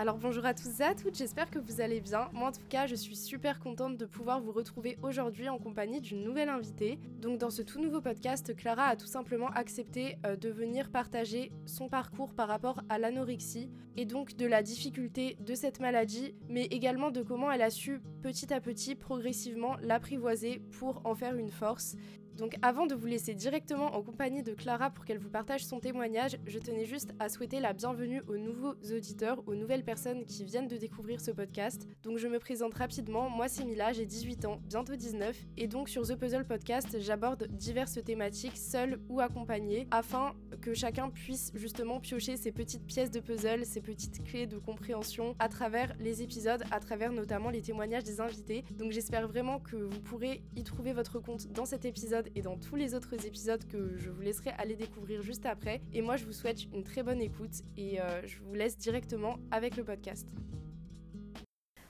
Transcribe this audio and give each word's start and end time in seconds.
Alors 0.00 0.16
bonjour 0.16 0.46
à 0.46 0.54
tous 0.54 0.80
et 0.80 0.84
à 0.84 0.94
toutes, 0.94 1.14
j'espère 1.14 1.50
que 1.50 1.58
vous 1.58 1.82
allez 1.82 2.00
bien. 2.00 2.30
Moi 2.32 2.48
en 2.48 2.52
tout 2.52 2.66
cas, 2.70 2.86
je 2.86 2.94
suis 2.94 3.16
super 3.16 3.60
contente 3.60 3.98
de 3.98 4.06
pouvoir 4.06 4.40
vous 4.40 4.50
retrouver 4.50 4.96
aujourd'hui 5.02 5.50
en 5.50 5.58
compagnie 5.58 6.00
d'une 6.00 6.24
nouvelle 6.24 6.48
invitée. 6.48 6.98
Donc 7.20 7.36
dans 7.36 7.50
ce 7.50 7.60
tout 7.60 7.82
nouveau 7.82 8.00
podcast, 8.00 8.56
Clara 8.56 8.84
a 8.84 8.96
tout 8.96 9.06
simplement 9.06 9.48
accepté 9.48 10.16
euh, 10.24 10.36
de 10.36 10.48
venir 10.48 10.88
partager 10.90 11.52
son 11.66 11.90
parcours 11.90 12.32
par 12.32 12.48
rapport 12.48 12.80
à 12.88 12.98
l'anorexie 12.98 13.68
et 13.98 14.06
donc 14.06 14.36
de 14.36 14.46
la 14.46 14.62
difficulté 14.62 15.36
de 15.38 15.54
cette 15.54 15.80
maladie, 15.80 16.34
mais 16.48 16.64
également 16.64 17.10
de 17.10 17.20
comment 17.20 17.52
elle 17.52 17.60
a 17.60 17.68
su 17.68 18.00
petit 18.22 18.54
à 18.54 18.60
petit 18.62 18.94
progressivement 18.94 19.76
l'apprivoiser 19.82 20.62
pour 20.78 21.02
en 21.04 21.14
faire 21.14 21.36
une 21.36 21.50
force 21.50 21.96
donc 22.40 22.56
avant 22.62 22.86
de 22.86 22.94
vous 22.94 23.06
laisser 23.06 23.34
directement 23.34 23.94
en 23.94 24.02
compagnie 24.02 24.42
de 24.42 24.54
Clara 24.54 24.88
pour 24.88 25.04
qu'elle 25.04 25.18
vous 25.18 25.28
partage 25.28 25.62
son 25.62 25.78
témoignage, 25.78 26.38
je 26.46 26.58
tenais 26.58 26.86
juste 26.86 27.12
à 27.18 27.28
souhaiter 27.28 27.60
la 27.60 27.74
bienvenue 27.74 28.22
aux 28.28 28.38
nouveaux 28.38 28.72
auditeurs, 28.96 29.46
aux 29.46 29.54
nouvelles 29.54 29.84
personnes 29.84 30.24
qui 30.24 30.44
viennent 30.44 30.66
de 30.66 30.78
découvrir 30.78 31.20
ce 31.20 31.32
podcast. 31.32 31.86
Donc 32.02 32.16
je 32.16 32.28
me 32.28 32.38
présente 32.38 32.72
rapidement, 32.72 33.28
moi 33.28 33.48
c'est 33.48 33.66
Mila, 33.66 33.92
j'ai 33.92 34.06
18 34.06 34.46
ans, 34.46 34.58
bientôt 34.64 34.96
19, 34.96 35.36
et 35.58 35.68
donc 35.68 35.90
sur 35.90 36.00
The 36.00 36.16
Puzzle 36.16 36.46
Podcast, 36.46 36.96
j'aborde 36.98 37.46
diverses 37.48 38.02
thématiques, 38.02 38.56
seules 38.56 38.98
ou 39.10 39.20
accompagnées, 39.20 39.86
afin 39.90 40.32
que 40.62 40.72
chacun 40.72 41.10
puisse 41.10 41.52
justement 41.54 42.00
piocher 42.00 42.38
ses 42.38 42.52
petites 42.52 42.86
pièces 42.86 43.10
de 43.10 43.20
puzzle, 43.20 43.66
ses 43.66 43.82
petites 43.82 44.24
clés 44.24 44.46
de 44.46 44.56
compréhension 44.56 45.36
à 45.40 45.50
travers 45.50 45.94
les 46.00 46.22
épisodes, 46.22 46.64
à 46.70 46.80
travers 46.80 47.12
notamment 47.12 47.50
les 47.50 47.60
témoignages 47.60 48.04
des 48.04 48.18
invités. 48.18 48.64
Donc 48.78 48.92
j'espère 48.92 49.28
vraiment 49.28 49.60
que 49.60 49.76
vous 49.76 50.00
pourrez 50.00 50.42
y 50.56 50.64
trouver 50.64 50.94
votre 50.94 51.18
compte 51.18 51.46
dans 51.52 51.66
cet 51.66 51.84
épisode 51.84 52.29
et 52.34 52.42
dans 52.42 52.56
tous 52.56 52.76
les 52.76 52.94
autres 52.94 53.26
épisodes 53.26 53.64
que 53.66 53.96
je 53.96 54.10
vous 54.10 54.20
laisserai 54.20 54.50
aller 54.58 54.76
découvrir 54.76 55.22
juste 55.22 55.46
après. 55.46 55.80
Et 55.92 56.02
moi, 56.02 56.16
je 56.16 56.24
vous 56.24 56.32
souhaite 56.32 56.64
une 56.72 56.84
très 56.84 57.02
bonne 57.02 57.20
écoute 57.20 57.62
et 57.76 58.00
euh, 58.00 58.26
je 58.26 58.40
vous 58.42 58.54
laisse 58.54 58.76
directement 58.78 59.36
avec 59.50 59.76
le 59.76 59.84
podcast. 59.84 60.26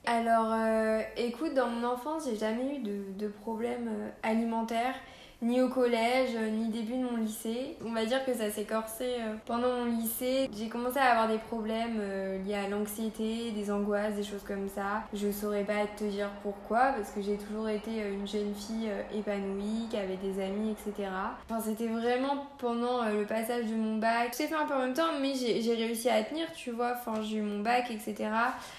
Alors, 0.07 0.53
euh, 0.53 1.03
écoute, 1.17 1.55
dans 1.55 1.69
mon 1.69 1.87
enfance, 1.87 2.25
j'ai 2.29 2.37
jamais 2.37 2.77
eu 2.77 2.79
de, 2.83 3.13
de 3.19 3.29
problème 3.29 3.89
euh, 3.89 4.11
alimentaire 4.23 4.95
ni 5.43 5.63
au 5.63 5.69
collège, 5.69 6.37
ni 6.53 6.69
début 6.69 6.99
de 6.99 7.05
mon 7.05 7.17
lycée. 7.17 7.77
On 7.85 7.93
va 7.93 8.05
dire 8.05 8.25
que 8.25 8.35
ça 8.35 8.51
s'est 8.51 8.65
corsé 8.65 9.05
euh, 9.21 9.35
pendant 9.47 9.69
mon 9.69 9.85
lycée. 9.87 10.51
J'ai 10.57 10.69
commencé 10.69 10.99
à 10.99 11.13
avoir 11.13 11.29
des 11.29 11.39
problèmes 11.39 11.99
euh, 11.99 12.43
liés 12.45 12.55
à 12.55 12.69
l'anxiété, 12.69 13.51
des 13.53 13.71
angoisses, 13.71 14.15
des 14.15 14.23
choses 14.23 14.43
comme 14.47 14.69
ça. 14.69 15.05
Je 15.15 15.31
saurais 15.31 15.65
pas 15.65 15.87
te 15.97 16.05
dire 16.05 16.29
pourquoi, 16.43 16.93
parce 16.93 17.11
que 17.11 17.23
j'ai 17.23 17.37
toujours 17.37 17.69
été 17.69 18.03
euh, 18.03 18.15
une 18.15 18.29
jeune 18.29 18.55
fille 18.55 18.91
épanouie, 19.15 19.89
qui 19.91 19.97
avait 19.97 20.19
des 20.19 20.43
amis, 20.43 20.73
etc. 20.73 21.09
Enfin, 21.49 21.61
c'était 21.61 21.87
vraiment 21.87 22.47
pendant 22.59 23.05
le 23.05 23.25
passage 23.25 23.65
de 23.67 23.75
mon 23.75 23.97
bac. 23.97 24.35
J'ai 24.37 24.47
fait 24.47 24.55
un 24.55 24.67
peu 24.67 24.75
en 24.75 24.81
même 24.81 24.95
temps, 24.95 25.19
mais 25.21 25.35
j'ai 25.35 25.75
réussi 25.75 26.11
à 26.11 26.23
tenir, 26.23 26.53
tu 26.53 26.71
vois. 26.71 26.93
Enfin, 26.93 27.23
j'ai 27.23 27.39
eu 27.39 27.43
mon 27.43 27.61
bac, 27.61 27.91
etc. 27.91 28.29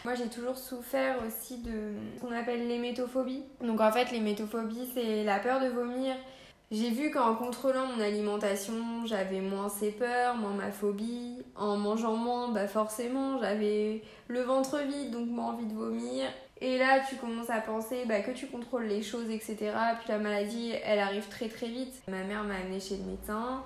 Moi, 0.06 0.14
j'ai 0.16 0.28
toujours 0.28 0.58
souffert 0.58 1.16
aussi 1.26 1.58
de 1.58 1.72
ce 2.16 2.22
qu'on 2.22 2.32
appelle 2.32 2.68
l'hémétophobie. 2.68 3.44
Donc, 3.62 3.82
en 3.82 3.92
fait, 3.92 4.12
l'hémétophobie, 4.12 4.90
c'est 4.94 5.24
la 5.24 5.40
peur 5.40 5.60
de 5.60 5.68
vomir 5.68 6.16
j'ai 6.72 6.90
vu 6.90 7.12
qu'en 7.12 7.36
contrôlant 7.36 7.86
mon 7.86 8.02
alimentation, 8.02 9.06
j'avais 9.06 9.42
moins 9.42 9.68
ces 9.68 9.92
peurs, 9.92 10.36
moins 10.36 10.54
ma 10.54 10.72
phobie. 10.72 11.44
En 11.56 11.76
mangeant 11.76 12.16
moins, 12.16 12.48
bah 12.48 12.68
forcément, 12.68 13.38
j'avais 13.40 14.02
le 14.30 14.42
ventre 14.42 14.80
vide, 14.80 15.12
donc 15.12 15.28
moins 15.28 15.54
envie 15.54 15.66
de 15.66 15.74
vomir. 15.74 16.30
Et 16.62 16.78
là, 16.78 17.02
tu 17.10 17.18
commences 17.18 17.50
à 17.50 17.60
penser 17.60 18.06
bah, 18.06 18.22
que 18.22 18.32
tu 18.32 18.48
contrôles 18.48 18.86
les 18.86 19.02
choses, 19.02 19.30
etc. 19.30 19.74
Puis 20.00 20.10
la 20.10 20.20
maladie, 20.20 20.72
elle 20.86 21.00
arrive 21.00 21.28
très 21.28 21.50
très 21.50 21.68
vite. 21.68 22.02
Ma 22.08 22.24
mère 22.24 22.44
m'a 22.44 22.56
amenée 22.56 22.80
chez 22.80 22.96
le 22.98 23.04
médecin. 23.04 23.64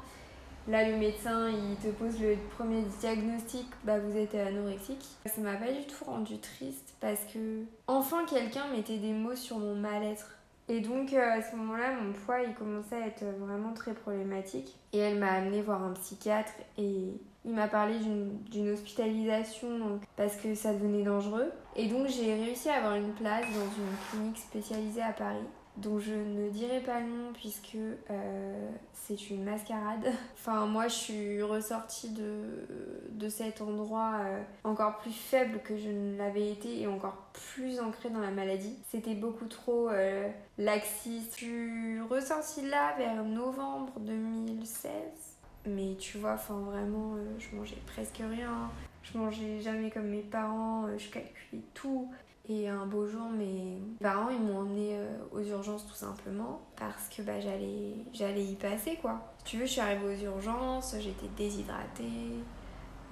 Là, 0.67 0.89
le 0.89 0.95
médecin, 0.95 1.49
il 1.49 1.75
te 1.75 1.93
pose 1.93 2.19
le 2.19 2.37
premier 2.57 2.81
diagnostic, 2.99 3.67
bah 3.83 3.99
vous 3.99 4.17
êtes 4.17 4.33
anorexique. 4.33 5.05
Ça 5.27 5.41
m'a 5.41 5.53
pas 5.53 5.71
du 5.71 5.85
tout 5.85 6.05
rendu 6.05 6.39
triste 6.39 6.95
parce 6.99 7.19
que 7.31 7.65
enfin 7.85 8.25
quelqu'un 8.25 8.65
mettait 8.75 8.97
des 8.97 9.13
mots 9.13 9.35
sur 9.35 9.59
mon 9.59 9.75
mal-être. 9.75 10.31
Et 10.67 10.79
donc 10.79 11.13
euh, 11.13 11.31
à 11.31 11.41
ce 11.41 11.55
moment-là, 11.55 11.93
mon 12.01 12.11
poids 12.13 12.41
il 12.41 12.53
commençait 12.55 12.95
à 12.95 13.07
être 13.07 13.23
vraiment 13.39 13.73
très 13.73 13.93
problématique. 13.93 14.75
Et 14.93 14.97
elle 14.99 15.19
m'a 15.19 15.31
amené 15.31 15.61
voir 15.61 15.83
un 15.83 15.93
psychiatre 15.93 16.53
et 16.77 17.19
il 17.45 17.53
m'a 17.53 17.67
parlé 17.67 17.99
d'une 17.99 18.69
hospitalisation 18.71 19.99
parce 20.15 20.35
que 20.37 20.55
ça 20.55 20.73
devenait 20.73 21.03
dangereux. 21.03 21.51
Et 21.75 21.87
donc 21.87 22.07
j'ai 22.07 22.33
réussi 22.33 22.69
à 22.69 22.77
avoir 22.77 22.95
une 22.95 23.13
place 23.13 23.45
dans 23.45 23.65
une 23.65 23.97
clinique 24.09 24.37
spécialisée 24.37 25.01
à 25.01 25.13
Paris 25.13 25.45
dont 25.77 25.99
je 25.99 26.13
ne 26.13 26.49
dirai 26.49 26.79
pas 26.79 26.99
le 26.99 27.07
nom 27.07 27.33
puisque 27.33 27.75
euh, 28.09 28.69
c'est 28.93 29.29
une 29.29 29.43
mascarade. 29.43 30.05
Enfin, 30.35 30.67
moi, 30.67 30.87
je 30.87 30.93
suis 30.93 31.41
ressortie 31.41 32.11
de, 32.11 32.67
de 33.09 33.29
cet 33.29 33.61
endroit 33.61 34.17
euh, 34.19 34.41
encore 34.63 34.97
plus 34.97 35.11
faible 35.11 35.59
que 35.63 35.75
je 35.75 35.89
ne 35.89 36.17
l'avais 36.17 36.51
été 36.51 36.81
et 36.81 36.87
encore 36.87 37.17
plus 37.33 37.79
ancrée 37.79 38.09
dans 38.09 38.19
la 38.19 38.29
maladie. 38.29 38.75
C'était 38.89 39.15
beaucoup 39.15 39.47
trop 39.47 39.89
euh, 39.89 40.29
laxiste. 40.59 41.39
Je 41.39 41.45
suis 41.45 42.01
ressortie 42.01 42.67
là 42.67 42.95
vers 42.97 43.23
novembre 43.23 43.99
2016. 44.01 44.91
Mais 45.65 45.95
tu 45.97 46.19
vois, 46.19 46.33
enfin 46.33 46.59
vraiment, 46.59 47.15
je 47.39 47.55
mangeais 47.55 47.81
presque 47.87 48.21
rien. 48.21 48.69
Je 49.01 49.17
mangeais 49.17 49.61
jamais 49.61 49.89
comme 49.89 50.09
mes 50.09 50.21
parents, 50.21 50.85
je 50.95 51.09
calculais 51.09 51.63
tout. 51.73 52.11
Et 52.47 52.69
un 52.69 52.85
beau 52.85 53.07
jour, 53.07 53.27
mes 53.29 53.81
parents 53.99 54.29
ils 54.29 54.39
m'ont 54.39 54.59
emmené 54.59 54.97
euh, 54.97 55.17
aux 55.31 55.41
urgences 55.41 55.87
tout 55.87 55.95
simplement 55.95 56.61
parce 56.75 57.09
que 57.09 57.23
bah, 57.23 57.39
j'allais, 57.39 57.95
j'allais 58.13 58.43
y 58.43 58.55
passer 58.55 58.97
quoi. 59.01 59.33
Si 59.39 59.45
tu 59.45 59.57
veux, 59.57 59.65
je 59.65 59.71
suis 59.71 59.81
arrivée 59.81 60.05
aux 60.05 60.23
urgences, 60.25 60.95
j'étais 60.99 61.27
déshydratée, 61.35 62.43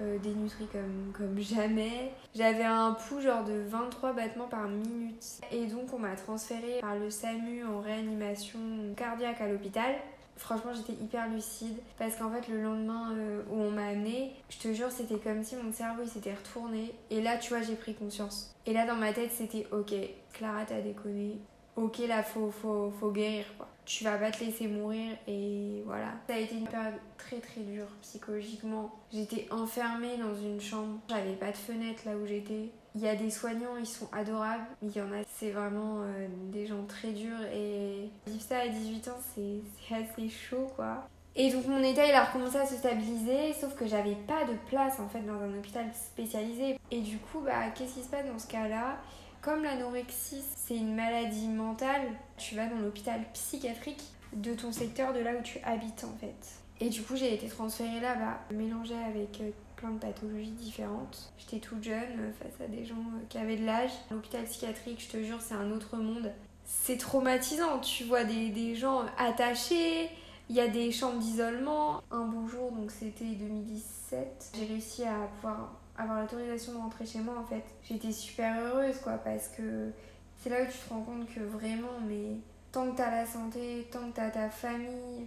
euh, 0.00 0.18
dénutrie 0.18 0.68
comme, 1.12 1.38
jamais. 1.38 2.12
J'avais 2.34 2.64
un 2.64 2.92
pouls 2.92 3.20
genre 3.20 3.44
de 3.44 3.64
23 3.68 4.12
battements 4.12 4.48
par 4.48 4.68
minute. 4.68 5.40
Et 5.50 5.66
donc 5.66 5.92
on 5.92 5.98
m'a 5.98 6.14
transférée 6.14 6.80
par 6.80 6.96
le 6.96 7.10
SAMU 7.10 7.64
en 7.64 7.80
réanimation 7.80 8.60
cardiaque 8.96 9.40
à 9.40 9.48
l'hôpital. 9.48 9.94
Franchement, 10.36 10.72
j'étais 10.74 10.92
hyper 10.92 11.28
lucide 11.28 11.78
parce 11.98 12.16
qu'en 12.16 12.30
fait, 12.30 12.48
le 12.48 12.62
lendemain 12.62 13.12
euh, 13.14 13.42
où 13.50 13.60
on 13.60 13.70
m'a 13.70 13.86
amené, 13.86 14.32
je 14.50 14.58
te 14.58 14.72
jure, 14.72 14.90
c'était 14.90 15.18
comme 15.18 15.44
si 15.44 15.56
mon 15.56 15.72
cerveau 15.72 16.02
il 16.04 16.08
s'était 16.08 16.34
retourné. 16.34 16.94
Et 17.10 17.22
là, 17.22 17.38
tu 17.38 17.50
vois, 17.50 17.62
j'ai 17.62 17.76
pris 17.76 17.94
conscience. 17.94 18.54
Et 18.66 18.72
là, 18.72 18.86
dans 18.86 18.96
ma 18.96 19.12
tête, 19.12 19.30
c'était 19.32 19.66
ok, 19.70 19.94
Clara, 20.32 20.64
t'as 20.66 20.80
déconné. 20.80 21.38
Ok, 21.76 21.98
là, 22.08 22.22
faut, 22.22 22.50
faut, 22.50 22.92
faut 23.00 23.10
guérir 23.10 23.44
quoi. 23.56 23.68
Tu 23.84 24.04
vas 24.04 24.16
pas 24.16 24.30
te 24.30 24.42
laisser 24.42 24.66
mourir 24.66 25.16
et 25.28 25.82
voilà. 25.84 26.12
Ça 26.28 26.34
a 26.34 26.38
été 26.38 26.54
une 26.54 26.68
période 26.68 26.94
très 27.18 27.38
très 27.38 27.60
dure 27.60 27.88
psychologiquement. 28.00 28.94
J'étais 29.12 29.46
enfermée 29.50 30.16
dans 30.16 30.34
une 30.34 30.60
chambre. 30.60 31.00
J'avais 31.08 31.34
pas 31.34 31.50
de 31.50 31.56
fenêtre 31.56 32.02
là 32.06 32.16
où 32.16 32.24
j'étais. 32.26 32.70
Il 32.94 33.00
y 33.00 33.08
a 33.08 33.16
des 33.16 33.30
soignants, 33.30 33.76
ils 33.78 33.86
sont 33.86 34.08
adorables, 34.12 34.66
il 34.82 34.96
y 34.96 35.00
en 35.00 35.12
a, 35.12 35.24
c'est 35.36 35.50
vraiment 35.50 36.02
euh, 36.02 36.28
des 36.52 36.66
gens 36.66 36.84
très 36.86 37.10
durs 37.10 37.42
et 37.52 38.08
vivre 38.26 38.42
ça 38.42 38.58
à 38.58 38.68
18 38.68 39.08
ans, 39.08 39.18
c'est 39.34 39.94
assez 39.94 40.28
chaud 40.28 40.70
quoi. 40.76 41.08
Et 41.34 41.50
donc 41.50 41.66
mon 41.66 41.82
état 41.82 42.06
il 42.06 42.12
a 42.12 42.24
recommencé 42.24 42.56
à 42.56 42.66
se 42.66 42.76
stabiliser, 42.76 43.52
sauf 43.54 43.74
que 43.74 43.88
j'avais 43.88 44.14
pas 44.14 44.44
de 44.44 44.54
place 44.68 45.00
en 45.00 45.08
fait 45.08 45.22
dans 45.22 45.40
un 45.40 45.58
hôpital 45.58 45.86
spécialisé. 45.92 46.78
Et 46.92 47.00
du 47.00 47.18
coup, 47.18 47.40
bah 47.40 47.70
qu'est-ce 47.74 47.94
qui 47.94 48.02
se 48.02 48.08
passe 48.08 48.26
dans 48.26 48.38
ce 48.38 48.46
cas-là? 48.46 48.98
Comme 49.42 49.64
l'anorexie 49.64 50.44
c'est 50.54 50.76
une 50.76 50.94
maladie 50.94 51.48
mentale, 51.48 52.02
tu 52.36 52.54
vas 52.54 52.66
dans 52.66 52.78
l'hôpital 52.78 53.20
psychiatrique 53.32 54.02
de 54.32 54.54
ton 54.54 54.72
secteur, 54.72 55.12
de 55.12 55.20
là 55.20 55.32
où 55.38 55.42
tu 55.42 55.58
habites 55.64 56.04
en 56.04 56.16
fait. 56.18 56.64
Et 56.80 56.88
du 56.88 57.02
coup, 57.02 57.16
j'ai 57.16 57.34
été 57.34 57.48
transférée 57.48 58.00
là-bas, 58.00 58.40
mélangée 58.50 58.96
avec 59.08 59.40
euh, 59.40 59.50
plein 59.76 59.90
de 59.90 59.98
pathologies 59.98 60.50
différentes. 60.50 61.32
J'étais 61.38 61.58
toute 61.58 61.82
jeune 61.82 62.20
euh, 62.20 62.32
face 62.32 62.60
à 62.64 62.68
des 62.68 62.84
gens 62.84 62.94
euh, 62.94 63.24
qui 63.28 63.38
avaient 63.38 63.56
de 63.56 63.66
l'âge. 63.66 63.90
L'hôpital 64.10 64.44
psychiatrique, 64.44 65.04
je 65.06 65.18
te 65.18 65.22
jure, 65.22 65.40
c'est 65.40 65.54
un 65.54 65.70
autre 65.70 65.96
monde. 65.96 66.30
C'est 66.64 66.96
traumatisant, 66.96 67.78
tu 67.80 68.04
vois 68.04 68.24
des, 68.24 68.48
des 68.48 68.74
gens 68.74 69.04
attachés, 69.18 70.08
il 70.48 70.56
y 70.56 70.60
a 70.60 70.68
des 70.68 70.90
chambres 70.92 71.18
d'isolement. 71.18 72.02
Un 72.10 72.24
beau 72.24 72.46
jour, 72.46 72.72
donc 72.72 72.90
c'était 72.90 73.24
2017, 73.24 74.52
j'ai 74.54 74.66
réussi 74.66 75.04
à 75.04 75.28
pouvoir 75.36 75.72
avoir 75.96 76.22
l'autorisation 76.22 76.72
de 76.72 76.78
rentrer 76.78 77.06
chez 77.06 77.20
moi 77.20 77.34
en 77.38 77.44
fait. 77.44 77.64
J'étais 77.82 78.12
super 78.12 78.58
heureuse 78.58 78.98
quoi 79.02 79.12
parce 79.12 79.48
que 79.48 79.90
c'est 80.38 80.50
là 80.50 80.62
où 80.62 80.66
tu 80.66 80.78
te 80.78 80.88
rends 80.92 81.02
compte 81.02 81.26
que 81.32 81.40
vraiment, 81.40 82.00
mais 82.06 82.38
tant 82.72 82.90
que 82.90 82.96
t'as 82.96 83.10
la 83.10 83.26
santé, 83.26 83.88
tant 83.90 84.10
que 84.10 84.14
t'as 84.14 84.30
ta 84.30 84.50
famille, 84.50 85.26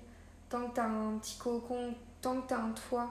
tant 0.50 0.68
que 0.68 0.76
t'as 0.76 0.88
un 0.88 1.18
petit 1.18 1.38
cocon, 1.38 1.94
tant 2.22 2.42
que 2.42 2.48
t'as 2.48 2.60
un 2.60 2.72
toit, 2.72 3.10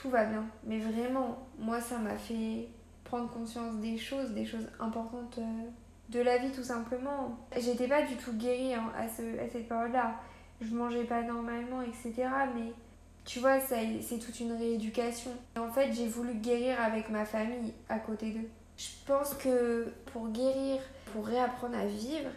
tout 0.00 0.10
va 0.10 0.24
bien. 0.24 0.44
Mais 0.64 0.78
vraiment, 0.78 1.38
moi, 1.58 1.80
ça 1.80 1.98
m'a 1.98 2.16
fait 2.16 2.68
prendre 3.04 3.30
conscience 3.30 3.76
des 3.76 3.96
choses, 3.98 4.30
des 4.30 4.44
choses 4.44 4.68
importantes 4.80 5.38
euh, 5.38 5.68
de 6.10 6.20
la 6.20 6.38
vie, 6.38 6.52
tout 6.52 6.62
simplement. 6.62 7.38
J'étais 7.56 7.88
pas 7.88 8.02
du 8.02 8.16
tout 8.16 8.32
guérie 8.32 8.74
hein, 8.74 8.92
à, 8.96 9.08
ce, 9.08 9.22
à 9.40 9.48
cette 9.48 9.68
période-là. 9.68 10.14
Je 10.60 10.74
mangeais 10.74 11.04
pas 11.04 11.22
normalement, 11.22 11.82
etc. 11.82 12.28
Mais 12.54 12.72
tu 13.24 13.40
vois, 13.40 13.60
c'est 13.60 14.18
toute 14.18 14.40
une 14.40 14.52
rééducation. 14.52 15.30
En 15.58 15.70
fait, 15.70 15.92
j'ai 15.92 16.08
voulu 16.08 16.34
guérir 16.34 16.80
avec 16.80 17.10
ma 17.10 17.24
famille 17.24 17.72
à 17.88 17.98
côté 17.98 18.30
d'eux. 18.30 18.48
Je 18.76 18.88
pense 19.06 19.34
que 19.34 19.92
pour 20.12 20.28
guérir, 20.28 20.80
pour 21.12 21.26
réapprendre 21.26 21.76
à 21.76 21.86
vivre, 21.86 22.30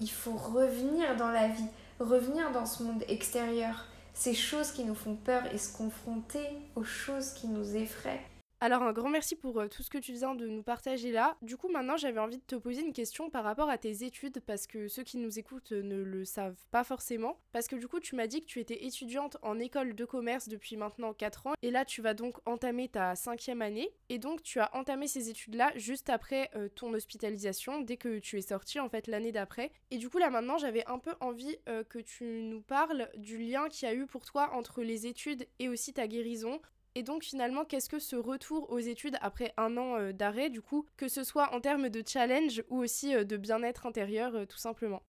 il 0.00 0.10
faut 0.10 0.36
revenir 0.36 1.16
dans 1.16 1.30
la 1.30 1.48
vie, 1.48 1.68
revenir 2.00 2.50
dans 2.52 2.66
ce 2.66 2.82
monde 2.82 3.02
extérieur 3.08 3.86
ces 4.16 4.34
choses 4.34 4.72
qui 4.72 4.84
nous 4.84 4.94
font 4.94 5.14
peur 5.14 5.42
et 5.52 5.58
se 5.58 5.76
confronter 5.76 6.48
aux 6.74 6.84
choses 6.84 7.34
qui 7.34 7.48
nous 7.48 7.76
effraient. 7.76 8.24
Alors 8.58 8.82
un 8.82 8.94
grand 8.94 9.10
merci 9.10 9.36
pour 9.36 9.60
euh, 9.60 9.68
tout 9.68 9.82
ce 9.82 9.90
que 9.90 9.98
tu 9.98 10.14
viens 10.14 10.34
de 10.34 10.46
nous 10.46 10.62
partager 10.62 11.12
là. 11.12 11.36
Du 11.42 11.58
coup 11.58 11.68
maintenant 11.68 11.98
j'avais 11.98 12.20
envie 12.20 12.38
de 12.38 12.42
te 12.42 12.54
poser 12.54 12.80
une 12.80 12.94
question 12.94 13.28
par 13.28 13.44
rapport 13.44 13.68
à 13.68 13.76
tes 13.76 14.02
études 14.02 14.40
parce 14.40 14.66
que 14.66 14.88
ceux 14.88 15.02
qui 15.02 15.18
nous 15.18 15.38
écoutent 15.38 15.72
ne 15.72 16.02
le 16.02 16.24
savent 16.24 16.56
pas 16.70 16.82
forcément. 16.82 17.38
Parce 17.52 17.68
que 17.68 17.76
du 17.76 17.86
coup 17.86 18.00
tu 18.00 18.16
m'as 18.16 18.26
dit 18.26 18.40
que 18.40 18.46
tu 18.46 18.58
étais 18.58 18.86
étudiante 18.86 19.36
en 19.42 19.58
école 19.58 19.94
de 19.94 20.04
commerce 20.06 20.48
depuis 20.48 20.78
maintenant 20.78 21.12
4 21.12 21.48
ans 21.48 21.52
et 21.60 21.70
là 21.70 21.84
tu 21.84 22.00
vas 22.00 22.14
donc 22.14 22.38
entamer 22.46 22.88
ta 22.88 23.14
cinquième 23.14 23.60
année 23.60 23.90
et 24.08 24.18
donc 24.18 24.42
tu 24.42 24.58
as 24.58 24.74
entamé 24.74 25.06
ces 25.06 25.28
études 25.28 25.56
là 25.56 25.70
juste 25.76 26.08
après 26.08 26.50
euh, 26.56 26.70
ton 26.70 26.94
hospitalisation 26.94 27.82
dès 27.82 27.98
que 27.98 28.20
tu 28.20 28.38
es 28.38 28.42
sortie 28.42 28.80
en 28.80 28.88
fait 28.88 29.06
l'année 29.06 29.32
d'après. 29.32 29.70
Et 29.90 29.98
du 29.98 30.08
coup 30.08 30.16
là 30.16 30.30
maintenant 30.30 30.56
j'avais 30.56 30.86
un 30.86 30.98
peu 30.98 31.14
envie 31.20 31.58
euh, 31.68 31.84
que 31.84 31.98
tu 31.98 32.42
nous 32.42 32.62
parles 32.62 33.10
du 33.18 33.36
lien 33.36 33.68
qu'il 33.68 33.86
y 33.86 33.90
a 33.90 33.94
eu 33.94 34.06
pour 34.06 34.24
toi 34.24 34.48
entre 34.54 34.82
les 34.82 35.06
études 35.06 35.46
et 35.58 35.68
aussi 35.68 35.92
ta 35.92 36.06
guérison 36.06 36.58
et 36.96 37.02
donc 37.02 37.24
finalement, 37.24 37.66
qu'est-ce 37.66 37.90
que 37.90 37.98
ce 37.98 38.16
retour 38.16 38.72
aux 38.72 38.78
études 38.78 39.18
après 39.20 39.52
un 39.58 39.76
an 39.76 39.98
euh, 39.98 40.12
d'arrêt, 40.12 40.48
du 40.48 40.62
coup, 40.62 40.86
que 40.96 41.08
ce 41.08 41.24
soit 41.24 41.54
en 41.54 41.60
termes 41.60 41.90
de 41.90 42.02
challenge 42.04 42.64
ou 42.70 42.78
aussi 42.78 43.14
euh, 43.14 43.22
de 43.22 43.36
bien-être 43.36 43.84
intérieur, 43.84 44.34
euh, 44.34 44.46
tout 44.46 44.58
simplement 44.58 45.02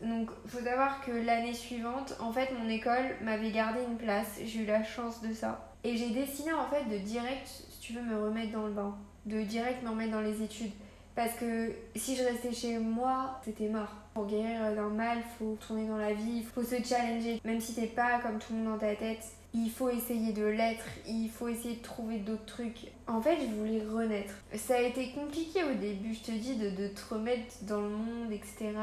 donc, 0.00 0.30
faut 0.46 0.60
savoir 0.60 1.04
que 1.04 1.10
l'année 1.10 1.54
suivante, 1.54 2.16
en 2.20 2.32
fait, 2.32 2.52
mon 2.56 2.68
école 2.68 3.16
m'avait 3.20 3.50
gardé 3.50 3.80
une 3.82 3.96
place. 3.96 4.38
J'ai 4.44 4.60
eu 4.60 4.64
la 4.64 4.84
chance 4.84 5.20
de 5.22 5.32
ça. 5.32 5.74
Et 5.82 5.96
j'ai 5.96 6.10
décidé, 6.10 6.52
en 6.52 6.68
fait, 6.68 6.84
de 6.84 6.98
direct, 6.98 7.48
si 7.48 7.80
tu 7.80 7.94
veux, 7.94 8.02
me 8.02 8.16
remettre 8.16 8.52
dans 8.52 8.68
le 8.68 8.72
bain. 8.72 8.96
De 9.26 9.42
direct 9.42 9.82
me 9.82 9.88
remettre 9.88 10.12
dans 10.12 10.20
les 10.20 10.40
études. 10.40 10.70
Parce 11.16 11.34
que 11.34 11.72
si 11.96 12.14
je 12.14 12.22
restais 12.22 12.52
chez 12.52 12.78
moi, 12.78 13.40
c'était 13.44 13.68
mort. 13.68 13.92
Pour 14.14 14.26
guérir 14.26 14.72
d'un 14.72 14.88
mal, 14.88 15.18
faut 15.36 15.58
tourner 15.66 15.88
dans 15.88 15.96
la 15.96 16.12
vie, 16.12 16.44
faut 16.44 16.62
se 16.62 16.80
challenger. 16.80 17.40
Même 17.44 17.60
si 17.60 17.74
t'es 17.74 17.88
pas 17.88 18.20
comme 18.20 18.38
tout 18.38 18.52
le 18.52 18.60
monde 18.60 18.74
dans 18.74 18.78
ta 18.78 18.94
tête, 18.94 19.24
il 19.54 19.70
faut 19.70 19.88
essayer 19.88 20.32
de 20.32 20.44
l'être, 20.44 20.84
il 21.06 21.30
faut 21.30 21.48
essayer 21.48 21.76
de 21.76 21.82
trouver 21.82 22.18
d'autres 22.18 22.46
trucs. 22.46 22.90
En 23.08 23.22
fait, 23.22 23.38
je 23.40 23.46
voulais 23.46 23.82
renaître. 23.82 24.34
Ça 24.54 24.76
a 24.76 24.82
été 24.82 25.12
compliqué 25.12 25.64
au 25.64 25.74
début, 25.74 26.12
je 26.12 26.20
te 26.20 26.30
dis, 26.30 26.56
de, 26.56 26.68
de 26.68 26.88
te 26.88 27.14
remettre 27.14 27.54
dans 27.62 27.80
le 27.80 27.88
monde, 27.88 28.30
etc. 28.30 28.74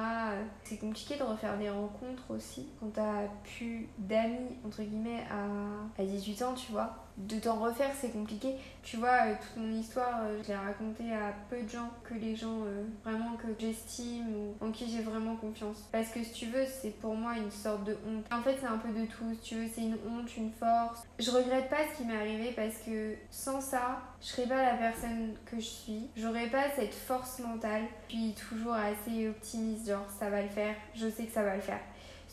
C'est 0.63 0.77
compliqué 0.77 1.15
de 1.15 1.23
refaire 1.23 1.57
des 1.59 1.69
rencontres 1.69 2.23
aussi. 2.29 2.67
Quand 2.79 2.89
t'as 2.93 3.27
plus 3.43 3.87
d'amis, 3.99 4.57
entre 4.65 4.81
guillemets, 4.81 5.23
à, 5.29 6.01
à 6.01 6.05
18 6.05 6.41
ans, 6.41 6.53
tu 6.55 6.71
vois 6.71 7.05
de 7.17 7.39
t'en 7.39 7.55
refaire, 7.59 7.91
c'est 7.99 8.11
compliqué. 8.11 8.55
Tu 8.83 8.97
vois, 8.97 9.27
euh, 9.27 9.33
toute 9.41 9.63
mon 9.63 9.71
histoire, 9.73 10.21
euh, 10.23 10.41
je 10.43 10.49
l'ai 10.49 10.55
racontée 10.55 11.13
à 11.13 11.33
peu 11.49 11.61
de 11.61 11.69
gens, 11.69 11.89
que 12.03 12.13
les 12.13 12.35
gens 12.35 12.63
euh, 12.65 12.83
vraiment 13.03 13.35
que 13.37 13.47
j'estime 13.57 14.27
ou 14.35 14.65
en 14.65 14.71
qui 14.71 14.89
j'ai 14.89 15.01
vraiment 15.01 15.35
confiance. 15.37 15.87
Parce 15.91 16.09
que 16.09 16.23
si 16.23 16.33
tu 16.33 16.45
veux, 16.47 16.65
c'est 16.65 16.91
pour 16.99 17.15
moi 17.15 17.37
une 17.37 17.51
sorte 17.51 17.85
de 17.85 17.97
honte. 18.07 18.25
En 18.31 18.41
fait, 18.41 18.57
c'est 18.59 18.67
un 18.67 18.77
peu 18.77 18.89
de 18.89 19.05
tout. 19.05 19.33
Si 19.41 19.49
tu 19.49 19.55
veux, 19.55 19.67
c'est 19.73 19.81
une 19.81 19.97
honte, 20.07 20.35
une 20.35 20.51
force. 20.51 21.03
Je 21.17 21.31
regrette 21.31 21.69
pas 21.69 21.77
ce 21.91 21.97
qui 21.97 22.07
m'est 22.07 22.17
arrivé 22.17 22.51
parce 22.55 22.77
que 22.85 23.15
sans 23.31 23.61
ça, 23.61 24.01
je 24.21 24.27
serais 24.27 24.47
pas 24.47 24.63
la 24.63 24.77
personne 24.77 25.33
que 25.45 25.57
je 25.57 25.65
suis. 25.65 26.09
J'aurais 26.15 26.47
pas 26.47 26.69
cette 26.75 26.93
force 26.93 27.39
mentale. 27.39 27.83
Puis 28.07 28.33
toujours 28.49 28.73
assez 28.73 29.27
optimiste, 29.27 29.87
genre 29.87 30.05
ça 30.19 30.29
va 30.29 30.41
le 30.41 30.49
faire, 30.49 30.75
je 30.93 31.09
sais 31.09 31.25
que 31.25 31.31
ça 31.31 31.43
va 31.43 31.55
le 31.55 31.61
faire 31.61 31.81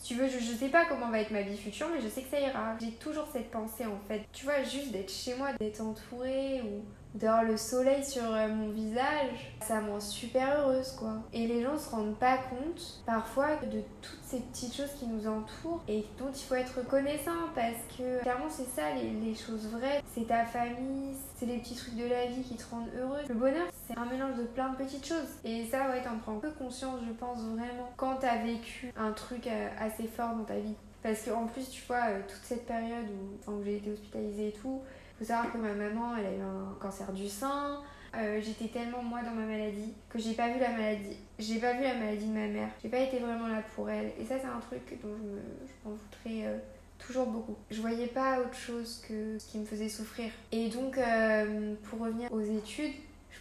tu 0.02 0.14
veux, 0.14 0.28
je, 0.28 0.38
je 0.38 0.52
sais 0.52 0.68
pas 0.68 0.84
comment 0.86 1.10
va 1.10 1.20
être 1.20 1.30
ma 1.30 1.42
vie 1.42 1.56
future, 1.56 1.86
mais 1.92 2.00
je 2.00 2.08
sais 2.08 2.22
que 2.22 2.28
ça 2.28 2.40
ira. 2.40 2.76
J'ai 2.80 2.92
toujours 2.92 3.26
cette 3.32 3.50
pensée 3.50 3.86
en 3.86 3.98
fait. 4.08 4.22
Tu 4.32 4.44
vois, 4.44 4.62
juste 4.62 4.90
d'être 4.90 5.12
chez 5.12 5.34
moi, 5.36 5.52
d'être 5.60 5.80
entourée 5.80 6.62
ou 6.62 6.82
d'avoir 7.14 7.44
le 7.44 7.56
soleil 7.56 8.04
sur 8.04 8.22
euh, 8.24 8.48
mon 8.48 8.70
visage, 8.70 9.54
ça 9.60 9.80
me 9.80 9.90
rend 9.90 10.00
super 10.00 10.60
heureuse 10.60 10.92
quoi. 10.92 11.14
Et 11.32 11.46
les 11.46 11.62
gens 11.62 11.78
se 11.78 11.90
rendent 11.90 12.18
pas 12.18 12.38
compte 12.38 13.02
parfois 13.06 13.56
de 13.56 13.80
toutes 14.00 14.22
ces 14.24 14.40
petites 14.40 14.74
choses 14.74 14.92
qui 14.98 15.06
nous 15.06 15.26
entourent 15.26 15.82
et 15.88 16.04
dont 16.18 16.30
il 16.34 16.42
faut 16.42 16.54
être 16.54 16.78
reconnaissant 16.78 17.48
parce 17.54 17.76
que 17.96 18.22
clairement 18.22 18.48
c'est 18.48 18.68
ça 18.68 18.82
les, 18.94 19.34
choses 19.34 19.66
vraies. 19.68 20.02
C'est 20.14 20.26
ta 20.26 20.44
famille, 20.44 21.14
c'est 21.36 21.46
les 21.46 21.58
petits 21.58 21.74
trucs 21.74 21.96
de 21.96 22.06
la 22.06 22.26
vie 22.26 22.42
qui 22.42 22.56
te 22.56 22.64
rendent 22.70 22.90
heureuse. 22.98 23.28
Le 23.28 23.34
bonheur 23.34 23.66
c'est 23.86 23.98
un 23.98 24.06
mélange 24.06 24.36
de 24.36 24.44
plein 24.44 24.70
de 24.70 24.76
petites 24.76 25.06
choses 25.06 25.28
et 25.44 25.64
ça 25.66 25.90
ouais 25.90 26.02
t'en 26.02 26.18
prends 26.18 26.36
peu 26.36 26.50
conscience 26.50 27.00
je 27.06 27.12
pense 27.12 27.38
vraiment 27.38 27.90
quand 27.96 28.16
t'as 28.16 28.38
vécu 28.38 28.92
un 28.96 29.12
truc 29.12 29.46
euh, 29.46 29.68
assez 29.78 30.06
fort 30.06 30.34
dans 30.34 30.44
ta 30.44 30.58
vie. 30.58 30.74
Parce 31.02 31.22
qu'en 31.22 31.46
plus, 31.46 31.68
tu 31.68 31.82
vois, 31.88 32.10
euh, 32.10 32.20
toute 32.28 32.44
cette 32.44 32.64
période 32.64 33.06
où, 33.48 33.50
où 33.50 33.64
j'ai 33.64 33.78
été 33.78 33.90
hospitalisée 33.90 34.48
et 34.48 34.52
tout, 34.52 34.80
faut 35.22 35.28
savoir 35.28 35.52
que 35.52 35.58
ma 35.58 35.72
maman, 35.72 36.16
elle 36.16 36.26
a 36.26 36.32
eu 36.32 36.40
un 36.40 36.74
cancer 36.80 37.12
du 37.12 37.28
sein. 37.28 37.78
Euh, 38.14 38.40
j'étais 38.42 38.66
tellement 38.66 39.02
moi 39.02 39.22
dans 39.22 39.30
ma 39.30 39.46
maladie 39.46 39.94
que 40.10 40.18
j'ai 40.18 40.34
pas 40.34 40.52
vu 40.52 40.60
la 40.60 40.70
maladie. 40.70 41.16
J'ai 41.38 41.58
pas 41.58 41.74
vu 41.74 41.82
la 41.82 41.94
maladie 41.94 42.26
de 42.26 42.32
ma 42.32 42.48
mère. 42.48 42.68
J'ai 42.82 42.88
pas 42.88 42.98
été 42.98 43.18
vraiment 43.18 43.46
là 43.46 43.62
pour 43.74 43.88
elle. 43.88 44.12
Et 44.20 44.24
ça, 44.24 44.34
c'est 44.38 44.48
un 44.48 44.60
truc 44.60 44.98
dont 45.02 45.14
je, 45.16 45.22
me, 45.22 45.40
m'en 45.84 45.96
voudrais 45.96 46.46
euh, 46.46 46.58
toujours 46.98 47.26
beaucoup. 47.26 47.56
Je 47.70 47.80
voyais 47.80 48.08
pas 48.08 48.40
autre 48.40 48.56
chose 48.56 49.02
que 49.08 49.38
ce 49.38 49.46
qui 49.46 49.58
me 49.58 49.64
faisait 49.64 49.88
souffrir. 49.88 50.30
Et 50.50 50.68
donc, 50.68 50.98
euh, 50.98 51.74
pour 51.84 52.00
revenir 52.00 52.30
aux 52.32 52.40
études, 52.40 52.92